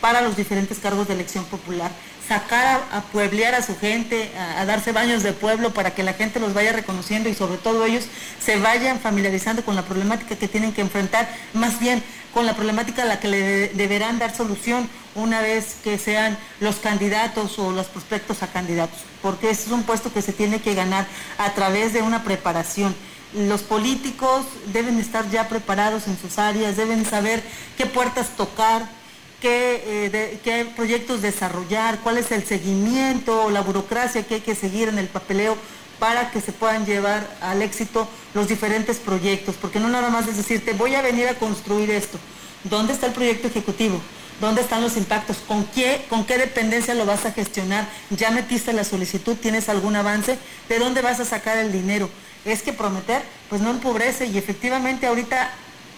[0.03, 1.91] para los diferentes cargos de elección popular.
[2.29, 6.41] Sacar a, pueblear a su gente, a, darse baños de pueblo para que la gente
[6.41, 8.05] los vaya reconociendo y sobre todo ellos
[8.45, 12.03] se vayan familiarizando con la problemática que tienen que enfrentar, más bien
[12.35, 16.77] con la problemática a la que le deberán dar solución una vez que sean los
[16.77, 20.75] candidatos o los prospectos a candidatos, porque ese es un puesto que se tiene que
[20.75, 21.07] ganar
[21.39, 22.95] a través de una preparación.
[23.35, 27.43] Los políticos deben estar ya preparados en sus áreas, deben saber
[27.77, 29.02] qué puertas tocar,
[29.45, 34.99] eh, qué, proyectos desarrollar, cuál es el seguimiento, la burocracia que hay que seguir en
[34.99, 35.57] el papeleo
[35.99, 40.37] para que se puedan llevar al éxito los diferentes proyectos, porque no nada más es
[40.37, 42.19] decirte, voy a venir a construir esto.
[42.65, 44.01] ¿Dónde está el proyecto ejecutivo?
[44.41, 45.39] ¿Dónde están los impactos?
[45.47, 47.89] ¿Con qué, ¿Con qué dependencia lo vas a gestionar?
[48.11, 49.37] ¿Ya metiste la solicitud?
[49.37, 50.39] ¿Tienes algún avance?
[50.69, 52.09] ¿De dónde vas a sacar el dinero?
[52.45, 55.53] Es que prometer, pues no empobrece y efectivamente ahorita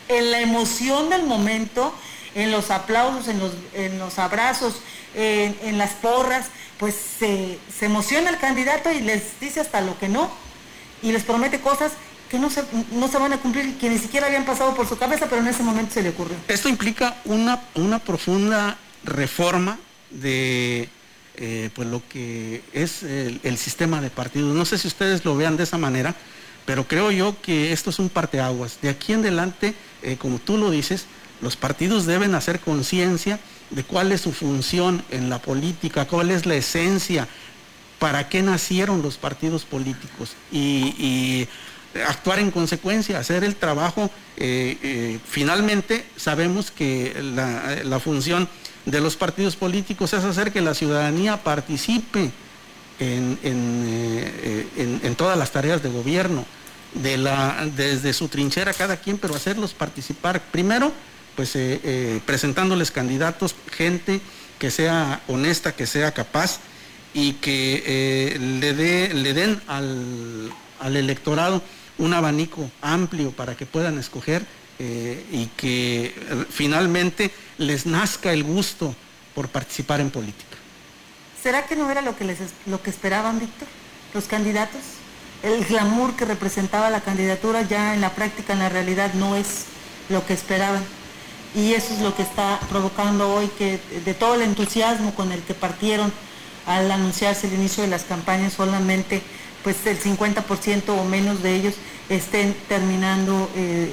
[0.08, 1.94] en la emoción del momento
[2.34, 4.80] en los aplausos, en los, en los abrazos,
[5.14, 6.46] en, las porras,
[6.78, 10.30] pues se, emociona el candidato y les dice hasta lo que no,
[11.02, 11.92] y les promete cosas
[12.28, 14.98] que no se, no se van a cumplir, que ni siquiera habían pasado por su
[14.98, 16.36] cabeza, pero en ese momento se le ocurrió.
[16.48, 19.78] Esto implica una, una profunda reforma
[20.10, 20.88] de
[21.36, 24.54] eh, pues lo que es el, sistema de partidos.
[24.54, 26.14] No sé si ustedes lo vean de esa manera,
[26.64, 28.78] pero creo yo que esto es un parteaguas.
[28.80, 31.06] De aquí en adelante, eh, como tú lo dices,
[31.44, 33.38] los partidos deben hacer conciencia
[33.70, 37.28] de cuál es su función en la política, cuál es la esencia,
[37.98, 41.46] para qué nacieron los partidos políticos y,
[42.08, 44.10] actuar en consecuencia, hacer el trabajo.
[44.36, 48.48] Eh, eh, finalmente sabemos que la, función
[48.84, 52.32] de los partidos políticos es hacer que la ciudadanía participe
[52.98, 56.44] en, eh, todas las tareas de gobierno,
[56.94, 60.92] desde su trinchera cada quien, pero hacerlos participar primero
[61.36, 64.20] pues eh, eh, presentándoles candidatos, gente
[64.58, 66.60] que sea honesta, que sea capaz
[67.12, 70.52] y que eh, le, le den al,
[70.84, 71.62] electorado
[71.98, 74.44] un abanico amplio para que puedan escoger
[74.78, 76.12] y que
[76.50, 78.94] finalmente les nazca el gusto
[79.34, 80.56] por participar en política.
[81.40, 83.68] ¿Será que no era lo que, les, lo que esperaban, Víctor,
[84.12, 84.80] los candidatos?
[85.42, 89.66] El glamour que representaba la candidatura ya en la práctica, en la realidad, no es
[90.08, 90.82] lo que esperaban
[91.54, 95.40] y eso es lo que está provocando hoy que de todo el entusiasmo con el
[95.42, 96.12] que partieron
[96.66, 99.22] al anunciarse el inicio de las campañas solamente
[99.62, 101.74] pues el 50% o menos de ellos
[102.08, 103.92] estén terminando eh,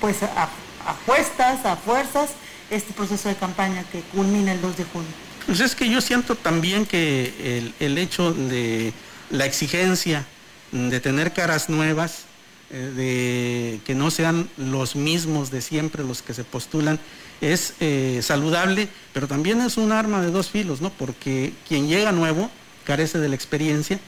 [0.00, 0.48] pues a, a
[0.86, 2.30] a fuerzas,
[2.70, 5.10] este proceso de campaña que culmina el 2 de junio.
[5.46, 8.92] Pues es que yo siento también que el, el hecho de
[9.30, 10.26] la exigencia
[10.72, 12.24] de tener caras nuevas,
[12.72, 16.98] de que no sean los mismos de siempre los que se postulan,
[17.40, 20.90] es eh, saludable, pero también es un arma de dos filos, ¿no?
[20.90, 22.50] Porque quien llega nuevo
[22.84, 24.00] carece de la experiencia,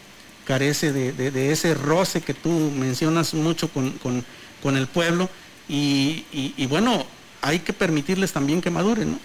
[0.44, 5.28] carece de, ese roce que tú mencionas mucho con, el pueblo,
[5.68, 7.06] y, y, bueno,
[7.42, 9.18] hay que permitirles también que maduren.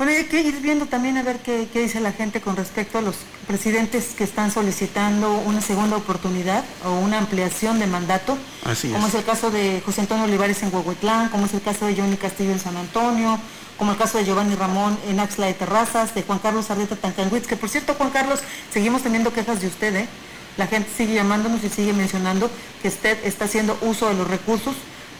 [0.00, 3.02] Bueno, hay que ir viendo también a ver qué, dice la gente con respecto a
[3.02, 9.08] los presidentes que están solicitando una segunda oportunidad o una ampliación de mandato, Así como
[9.08, 9.14] es.
[9.14, 12.52] el caso de José Antonio Olivares en Huehuetlán, como es el caso de Johnny Castillo
[12.52, 13.38] en San Antonio,
[13.76, 17.46] como el caso de Giovanni Ramón en Axla de Terrazas, de Juan Carlos Arrieta Tancanwitz,
[17.46, 18.40] que por cierto, Juan Carlos,
[18.72, 20.08] seguimos teniendo quejas de usted, ¿eh?
[20.56, 24.76] La gente sigue llamándonos y sigue mencionando que usted está haciendo uso de los recursos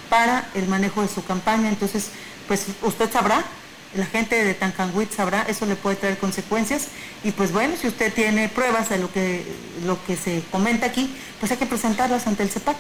[0.09, 2.09] para el manejo de su campaña, entonces,
[2.49, 3.45] pues usted sabrá
[3.95, 6.89] la gente de Tancanwitz sabrá, eso le puede traer consecuencias.
[7.25, 9.45] Y pues bueno, si usted tiene pruebas de lo que,
[9.85, 12.77] lo que se comenta aquí, pues hay que presentarlas ante el CEPAC.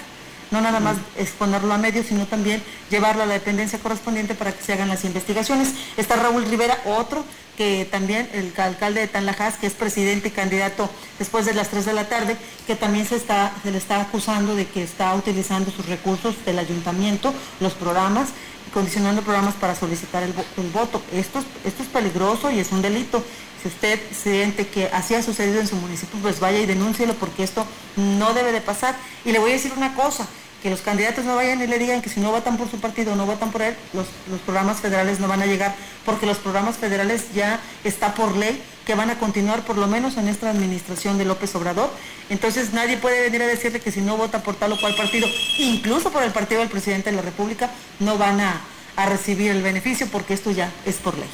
[0.50, 4.62] no nada más exponerlo a medios, sino también llevarlo a la dependencia correspondiente para que
[4.62, 5.74] se hagan las investigaciones.
[5.96, 7.24] Está Raúl Rivera, otro
[7.60, 10.88] que también el alcalde de Tanlajas, que es presidente y candidato
[11.18, 12.36] después de las 3 de la tarde,
[12.66, 16.58] que también se, está, se le está acusando de que está utilizando sus recursos del
[16.58, 18.30] ayuntamiento, los programas,
[18.72, 20.32] condicionando programas para solicitar el,
[20.72, 21.02] voto.
[21.12, 23.22] Esto, esto es peligroso y es un delito.
[23.62, 27.42] Si usted siente que así ha sucedido en su municipio, pues vaya y denúncielo porque
[27.42, 27.66] esto
[27.96, 28.96] no debe de pasar.
[29.24, 30.26] Y le voy a decir una cosa,
[30.62, 33.14] que los candidatos no vayan y le digan que si no votan por su partido
[33.14, 36.38] o no votan por él, los, los, programas federales no van a llegar, porque los
[36.38, 40.50] programas federales ya está por ley que van a continuar por lo menos en esta
[40.50, 41.88] administración de López Obrador.
[42.28, 45.28] Entonces nadie puede venir a decirle que si no vota por tal o cual partido,
[45.58, 47.70] incluso por el partido del presidente de la República,
[48.00, 48.60] no van a,
[48.96, 51.28] a recibir el beneficio porque esto ya es por ley.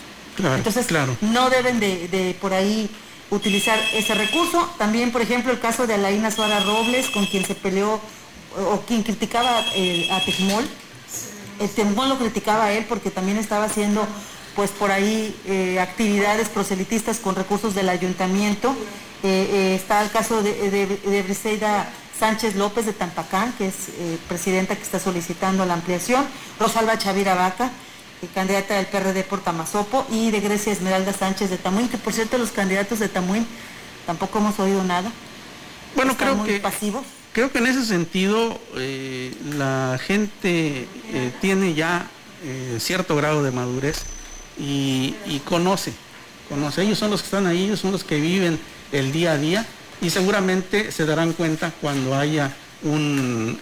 [0.54, 0.86] Entonces
[1.22, 2.90] no deben de, de por ahí
[3.30, 4.70] utilizar ese recurso.
[4.76, 8.02] También, por ejemplo, el caso de Alaina Suárez Robles, con quien se peleó
[8.70, 10.68] o quien criticaba eh, a Tejimol,
[11.58, 14.06] el Tejimol lo criticaba a él porque también estaba haciendo
[14.56, 18.74] pues por ahí eh, actividades proselitistas con recursos del ayuntamiento.
[19.22, 21.88] Eh, está el caso de, de, Briseida
[22.18, 23.74] Sánchez López de Tampacán, que es
[24.28, 26.26] presidenta que está solicitando la ampliación,
[26.58, 27.70] Rosalba Chavira Vaca,
[28.34, 32.38] candidata del PRD por Tamazopo, y de Grecia Esmeralda Sánchez de Tamuín, que por cierto
[32.38, 33.46] los candidatos de Tamuín
[34.06, 35.10] tampoco hemos oído nada.
[35.94, 37.04] Bueno, creo que pasivos
[37.36, 42.08] creo que en ese sentido eh, la gente eh, tiene ya
[42.42, 44.06] eh, cierto grado de madurez
[44.58, 45.92] y, conoce,
[46.48, 46.82] conoce.
[46.82, 48.58] Ellos son los que están ahí, ellos son los que viven
[48.92, 49.66] el día a día
[50.00, 53.58] y seguramente se darán cuenta cuando haya un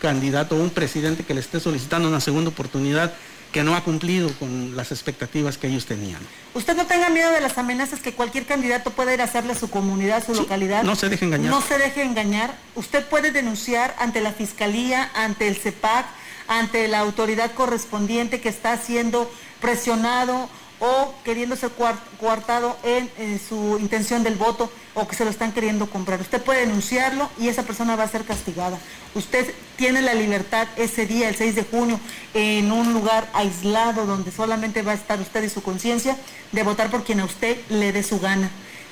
[0.00, 3.14] candidato o un presidente que le esté solicitando una segunda oportunidad
[3.52, 6.20] que no ha cumplido con las expectativas que ellos tenían.
[6.54, 9.54] Usted no tenga miedo de las amenazas que cualquier candidato puede ir a hacerle a
[9.54, 10.82] su comunidad, a su localidad.
[10.82, 11.50] No se deje engañar.
[11.50, 12.54] No se deje engañar.
[12.74, 16.06] Usted puede denunciar ante la Fiscalía, ante el CEPAC,
[16.58, 19.30] ante la autoridad correspondiente que está siendo
[19.60, 20.48] presionado
[20.80, 21.68] o queriéndose
[22.18, 26.20] coartado en, su intención del voto o que se lo están queriendo comprar.
[26.20, 28.78] Usted puede denunciarlo y esa persona va a ser castigada.
[29.14, 32.00] Usted tiene la libertad ese día, el 6 de junio,
[32.34, 36.16] en un lugar aislado donde solamente va a estar usted y su conciencia,
[36.50, 38.50] de votar por quien a usted le dé su gana.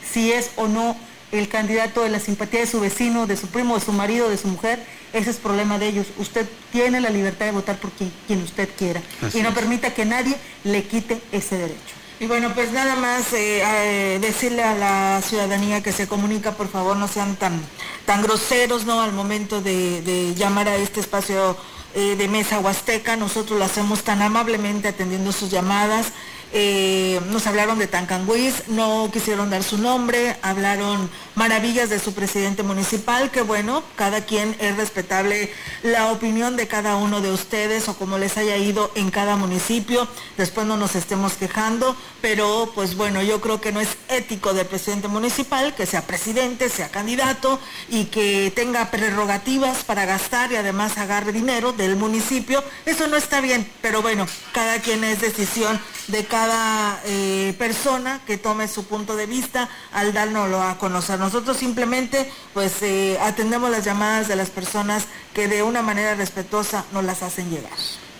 [0.09, 0.97] Si es o no
[1.33, 4.37] el candidato de la simpatía de su vecino, de su primo, de su marido, de
[4.37, 6.07] su mujer, ese es problema de ellos.
[6.19, 9.03] Usted tiene la libertad de votar por quien, usted quiera
[9.33, 12.01] y no permita que nadie le quite ese derecho.
[12.21, 16.69] Y bueno, pues nada más eh, eh, decirle a la ciudadanía que se comunica, por
[16.69, 17.59] favor, no sean tan,
[18.05, 19.01] tan groseros, ¿no?
[19.01, 21.57] Al momento de, llamar a este espacio
[21.95, 26.09] eh, de mesa huasteca, nosotros lo hacemos tan amablemente atendiendo sus llamadas.
[26.53, 32.65] Eh, nos hablaron de Tancanguis, no quisieron dar su nombre, hablaron maravillas de su presidente
[32.65, 35.53] municipal, que bueno, cada quien es respetable
[35.85, 40.09] la opinión de cada uno de ustedes o como les haya ido en cada municipio,
[40.37, 44.67] después no nos estemos quejando, pero pues bueno, yo creo que no es ético del
[44.67, 50.99] presidente municipal que sea presidente, sea candidato y que tenga prerrogativas para gastar y además
[50.99, 56.25] agarre dinero del municipio, eso no está bien, pero bueno, cada quien es decisión de
[56.25, 61.19] cada eh, persona que tome su punto de vista al darnoslo a conocer.
[61.19, 66.85] Nosotros simplemente pues eh, atendemos las llamadas de las personas que de una manera respetuosa
[66.93, 67.73] nos las hacen llegar.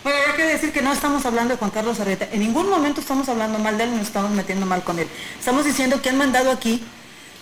[0.03, 2.29] Bueno, hay que decir que no estamos hablando de Juan Carlos Arrieta.
[2.33, 5.09] En ningún momento estamos hablando mal de él, nos estamos metiendo mal con él.
[5.39, 6.83] Estamos diciendo que han mandado aquí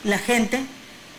[0.03, 0.64] la gente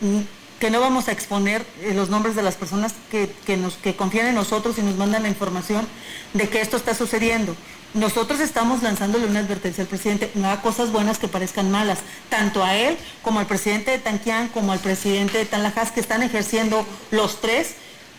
[0.01, 0.19] mm,
[0.59, 4.27] que no vamos a exponer eh, los nombres de las personas que, nos, que confían
[4.27, 5.87] en nosotros y nos mandan la información
[6.33, 7.55] de que esto está sucediendo.
[7.93, 12.75] Nosotros estamos lanzándole una advertencia al presidente, no cosas buenas que parezcan malas, tanto a
[12.75, 17.41] él como al presidente de Tanquián, como al presidente de Tanlajas, que están ejerciendo los
[17.41, 17.75] tres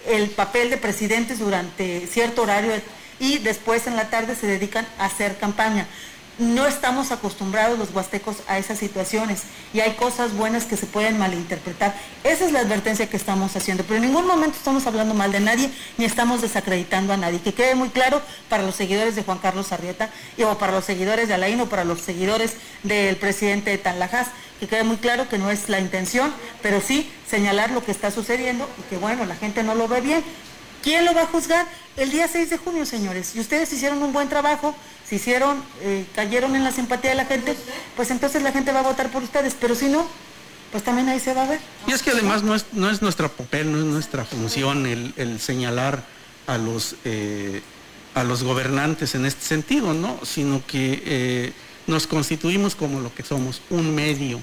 [0.06, 2.72] el papel de presidentes durante cierto horario
[3.18, 5.86] y después en la tarde se dedican a hacer campaña
[6.40, 9.42] no estamos acostumbrados los huastecos a esas situaciones
[9.74, 11.94] y hay cosas buenas que se pueden malinterpretar.
[12.24, 15.40] Esa es la advertencia que estamos haciendo, pero en ningún momento estamos hablando mal de
[15.40, 17.40] nadie ni estamos desacreditando a nadie.
[17.40, 20.84] Que quede muy claro para los seguidores de Juan Carlos Arrieta y o para los
[20.84, 24.28] seguidores de Alain o para los seguidores del presidente de Tanlajas,
[24.58, 26.32] que quede muy claro que no es la intención,
[26.62, 30.00] pero sí señalar lo que está sucediendo y que bueno, la gente no lo ve
[30.00, 30.24] bien.
[30.82, 31.66] ¿Quién lo va a juzgar?
[31.96, 33.34] El día 6 de junio, señores.
[33.34, 34.74] Y ustedes hicieron un buen trabajo,
[35.08, 37.56] se hicieron, eh, cayeron en la simpatía de la gente,
[37.96, 40.06] pues entonces la gente va a votar por ustedes, pero si no,
[40.72, 41.60] pues también ahí se va a ver.
[41.86, 45.40] Y es que además no es, no es nuestra papel, no es nuestra función el,
[45.40, 46.04] señalar
[46.46, 47.60] a los, eh,
[48.14, 50.18] a los gobernantes en este sentido, ¿no?
[50.24, 51.52] Sino que eh,
[51.86, 54.40] nos constituimos como lo que somos, un medio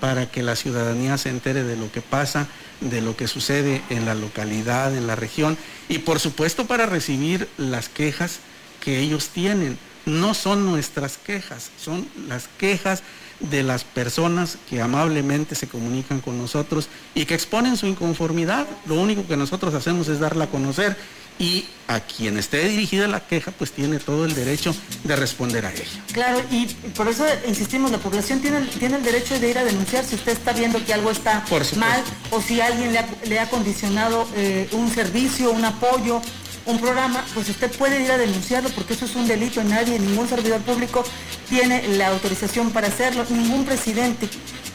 [0.00, 2.48] para que la ciudadanía se entere de lo que pasa,
[2.80, 5.56] de lo que sucede en la localidad, en la región
[5.88, 8.38] y por supuesto para recibir las quejas
[8.80, 9.78] que ellos tienen.
[10.06, 13.02] No son nuestras quejas, son las quejas
[13.38, 18.66] de las personas que amablemente se comunican con nosotros y que exponen su inconformidad.
[18.86, 20.96] Lo único que nosotros hacemos es darla a conocer
[21.38, 24.74] y a quien esté dirigida la queja pues tiene todo el derecho
[25.04, 25.84] de responder a ella.
[26.12, 30.04] Claro, y por eso insistimos, la población tiene, tiene el derecho de ir a denunciar
[30.04, 31.44] si usted está viendo que algo está
[31.76, 32.92] mal o si alguien
[33.24, 36.20] le ha, condicionado eh, un servicio, un apoyo,
[36.66, 39.64] un programa, pues usted puede ir a denunciarlo porque eso es un delito.
[39.64, 41.04] Nadie, ningún servidor público
[41.48, 44.28] tiene la autorización para hacerlo, ningún presidente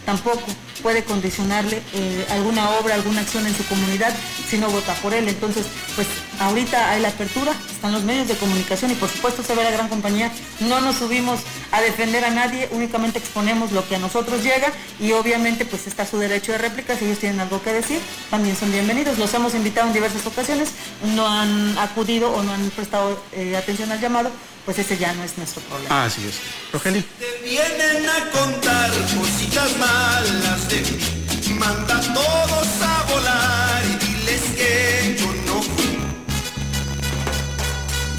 [0.05, 0.43] tampoco
[0.81, 4.13] puede condicionarle eh, alguna obra, alguna acción en su comunidad
[4.49, 5.27] si no vota por él.
[5.27, 5.65] Entonces,
[5.95, 6.07] pues
[6.39, 9.71] ahorita hay la apertura, están los medios de comunicación y por supuesto se ve la
[9.71, 10.31] gran compañía.
[10.59, 11.39] No nos subimos
[11.71, 16.05] a defender a nadie, únicamente exponemos lo que a nosotros llega y obviamente pues está
[16.05, 16.97] su derecho de réplica.
[16.97, 17.99] Si ellos tienen algo que decir,
[18.29, 19.17] también son bienvenidos.
[19.17, 20.69] Los hemos invitado en diversas ocasiones,
[21.15, 24.31] no han acudido o no han prestado eh, atención al llamado,
[24.65, 26.03] pues ese ya no es nuestro problema.
[26.03, 26.35] Ah, así es.
[26.73, 27.03] Rogelio.
[27.19, 31.57] Te vienen a contar cositas malas de mí.
[31.59, 35.97] Manda a todos a volar y diles que yo no fui.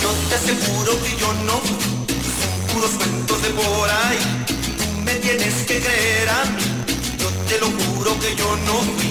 [0.00, 2.06] Yo te aseguro que yo no fui.
[2.40, 4.44] Son puros cuentos de por ahí.
[4.46, 6.62] Tú me tienes que creer a mí.
[7.18, 9.10] Yo te lo juro que yo no fui.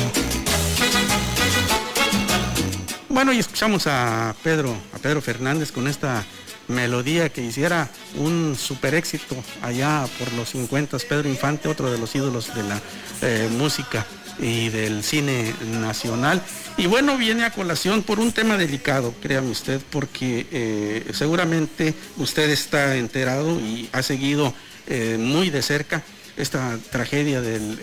[3.09, 6.23] Bueno, y escuchamos a Pedro, a Pedro Fernández con esta
[6.67, 12.15] melodía que hiciera un super éxito allá por los 50, Pedro Infante, otro de los
[12.15, 12.81] ídolos de la
[13.21, 14.05] eh, música
[14.39, 16.41] y del cine nacional.
[16.77, 22.49] Y bueno, viene a colación por un tema delicado, créame usted, porque eh, seguramente usted
[22.49, 24.53] está enterado y ha seguido
[24.87, 26.03] eh, muy de cerca
[26.35, 27.79] esta tragedia del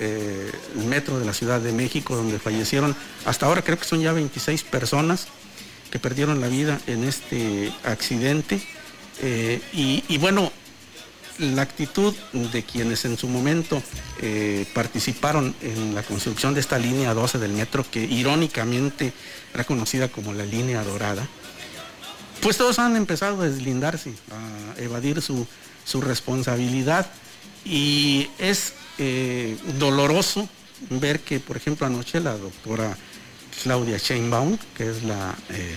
[0.87, 4.65] metro de la Ciudad de México, donde fallecieron, hasta ahora creo que son ya 26
[4.65, 5.29] personas
[5.93, 8.61] que perdieron la vida en este accidente.
[9.21, 10.51] Eh, y, bueno,
[11.39, 13.83] la actitud de quienes en su momento
[14.23, 19.13] eh, participaron en la construcción de esta línea 12 del metro, que irónicamente
[19.53, 21.29] era conocida como la línea dorada,
[22.41, 25.47] pues todos han empezado a deslindarse, a evadir su,
[26.01, 27.07] responsabilidad.
[27.67, 30.49] Y es eh, doloroso
[30.89, 32.97] ver que, por ejemplo, anoche la doctora
[33.63, 35.77] Claudia Sheinbaum, que es la, eh,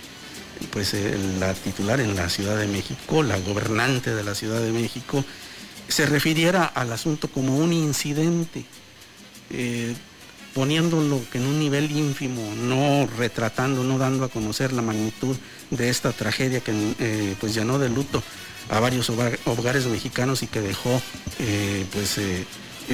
[0.71, 4.71] pues, eh, la titular en la Ciudad de México, la gobernante de la Ciudad de
[4.71, 5.23] México,
[5.87, 8.65] se refiriera al asunto como un incidente,
[9.51, 9.93] eh,
[10.53, 15.35] poniéndolo en un nivel ínfimo, no retratando, no dando a conocer la magnitud
[15.69, 18.23] de esta tragedia que pues llenó de luto
[18.69, 21.01] a varios hogares mexicanos y que dejó
[21.91, 22.19] pues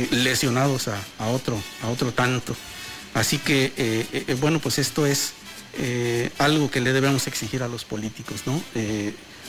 [0.09, 2.55] lesionados a, otro, a otro tanto.
[3.13, 5.33] Así que, eh, eh, bueno, pues esto es
[5.77, 8.61] eh, algo que le debemos exigir a los políticos, ¿no?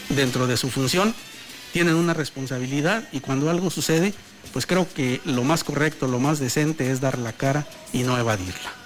[0.08, 1.14] dentro de su función
[1.72, 4.12] tienen una responsabilidad y cuando algo sucede,
[4.52, 8.18] pues creo que lo más correcto, lo más decente es dar la cara y no
[8.18, 8.82] evadirla.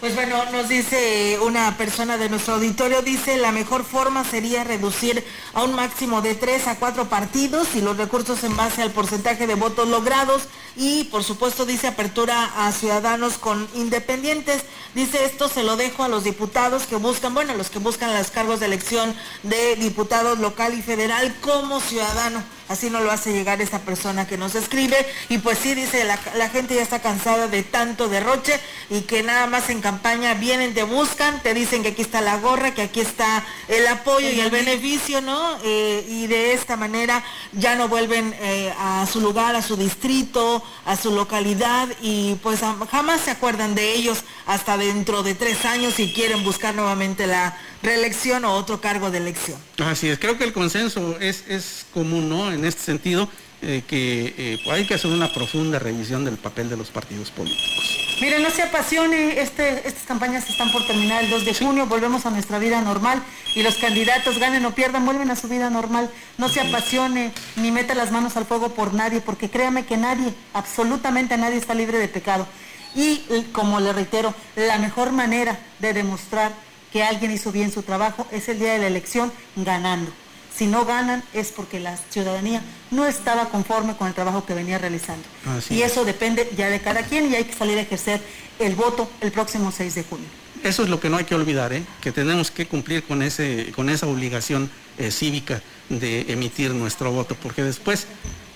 [0.00, 5.24] Pues bueno, nos dice una persona de nuestro auditorio, dice la mejor forma sería reducir
[5.54, 9.46] a un máximo de tres a cuatro partidos y los recursos en base al porcentaje
[9.46, 14.62] de votos logrados y por supuesto dice apertura a ciudadanos con independientes.
[14.94, 18.30] Dice esto se lo dejo a los diputados que buscan, bueno, los que buscan los
[18.30, 22.42] cargos de elección de diputados local y federal como ciudadano.
[22.68, 24.96] Así no lo hace llegar esta persona que nos escribe.
[25.28, 28.58] Y pues sí, dice, la, la, gente ya está cansada de tanto derroche
[28.90, 32.38] y que nada más en campaña vienen, te buscan, te dicen que aquí está la
[32.38, 35.58] gorra, que aquí está el apoyo y el beneficio, ¿no?
[35.62, 37.22] Eh, y de esta manera
[37.52, 42.60] ya no vuelven eh, a su lugar, a su distrito, a su localidad y pues
[42.90, 47.58] jamás se acuerdan de ellos hasta dentro de tres años y quieren buscar nuevamente la
[47.82, 49.58] reelección o otro cargo de elección.
[49.78, 52.52] Así es, creo que el consenso es, es común, ¿no?
[52.52, 53.28] En este sentido,
[53.62, 57.98] eh, que eh, hay que hacer una profunda revisión del papel de los partidos políticos.
[58.20, 62.26] Miren, no se apasione, este, estas campañas están por terminar el 2 de junio, volvemos
[62.26, 63.22] a nuestra vida normal
[63.54, 66.10] y los candidatos ganen o pierdan, vuelven a su vida normal.
[66.36, 70.34] No se apasione ni meta las manos al fuego por nadie, porque créame que nadie,
[70.52, 72.46] absolutamente nadie está libre de pecado.
[72.94, 73.20] Y
[73.52, 76.52] como le reitero, la mejor manera de demostrar
[76.92, 80.10] que alguien hizo bien su trabajo es el día de la elección ganando.
[80.56, 84.78] Si no ganan es porque la ciudadanía no estaba conforme con el trabajo que venía
[84.78, 85.26] realizando.
[85.70, 88.20] y eso depende ya de cada quien y hay que salir a ejercer
[88.58, 90.26] el voto el próximo 6 de junio.
[90.62, 91.84] Eso es lo que no hay que olvidar, ¿eh?
[92.00, 97.36] que tenemos que cumplir con, ese, con esa obligación eh, cívica de emitir nuestro voto,
[97.40, 98.06] porque después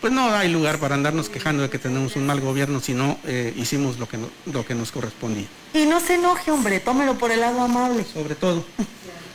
[0.01, 3.19] pues no hay lugar para andarnos quejando de que tenemos un mal gobierno si no
[3.25, 5.47] eh, hicimos lo que, no- lo que nos correspondía.
[5.75, 8.05] Y no se enoje, hombre, tómelo por el lado amable.
[8.13, 8.65] Sobre todo.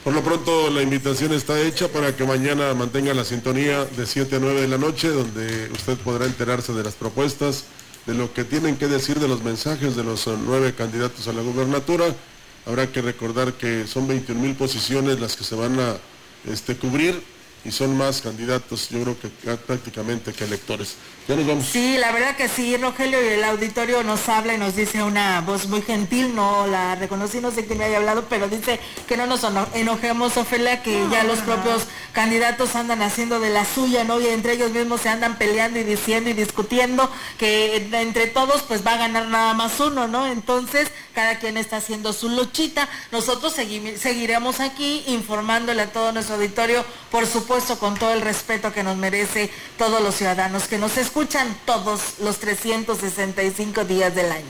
[0.03, 4.35] Por lo pronto la invitación está hecha para que mañana mantenga la sintonía de 7
[4.35, 7.63] a 9 de la noche, donde usted podrá enterarse de las propuestas,
[8.05, 11.33] de lo que tienen que decir de los mensajes de los eh, nueve candidatos a
[11.33, 12.05] la gubernatura.
[12.67, 15.95] Habrá que recordar que son 21 mil posiciones las que se van a
[16.51, 17.19] este, cubrir
[17.65, 19.27] y son más candidatos, yo creo que
[19.57, 20.95] prácticamente que electores.
[21.27, 21.65] Ya nos vamos.
[21.65, 25.41] Sí, la verdad que sí, Rogelio, y el auditorio nos habla y nos dice una
[25.41, 29.17] voz muy gentil, no la reconocí, no sé quién me haya hablado, pero dice que
[29.17, 34.03] no nos eno- enojemos, Ofelia, que ya los propios candidatos andan haciendo de la suya,
[34.03, 34.21] ¿no?
[34.21, 37.09] Y entre ellos mismos se andan peleando y diciendo y discutiendo
[37.39, 40.27] que entre todos pues va a ganar nada más uno, ¿no?
[40.27, 42.87] Entonces, cada quien está haciendo su luchita.
[43.11, 48.73] Nosotros segui- seguiremos aquí informándole a todo nuestro auditorio, por supuesto, con todo el respeto
[48.73, 54.43] que nos merece todos los ciudadanos que nos escuchan todos los 365 días del año.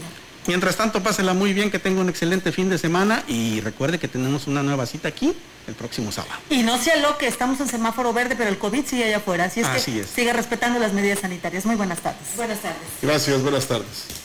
[0.47, 4.07] Mientras tanto, pásela muy bien, que tenga un excelente fin de semana y recuerde que
[4.07, 5.35] tenemos una nueva cita aquí
[5.67, 6.35] el próximo sábado.
[6.49, 9.45] Y no sea lo que estamos en semáforo verde, pero el COVID sigue allá afuera.
[9.45, 10.07] Así es Así que es.
[10.09, 11.65] siga respetando las medidas sanitarias.
[11.65, 12.35] Muy buenas tardes.
[12.35, 12.77] Buenas tardes.
[13.01, 14.24] Gracias, buenas tardes.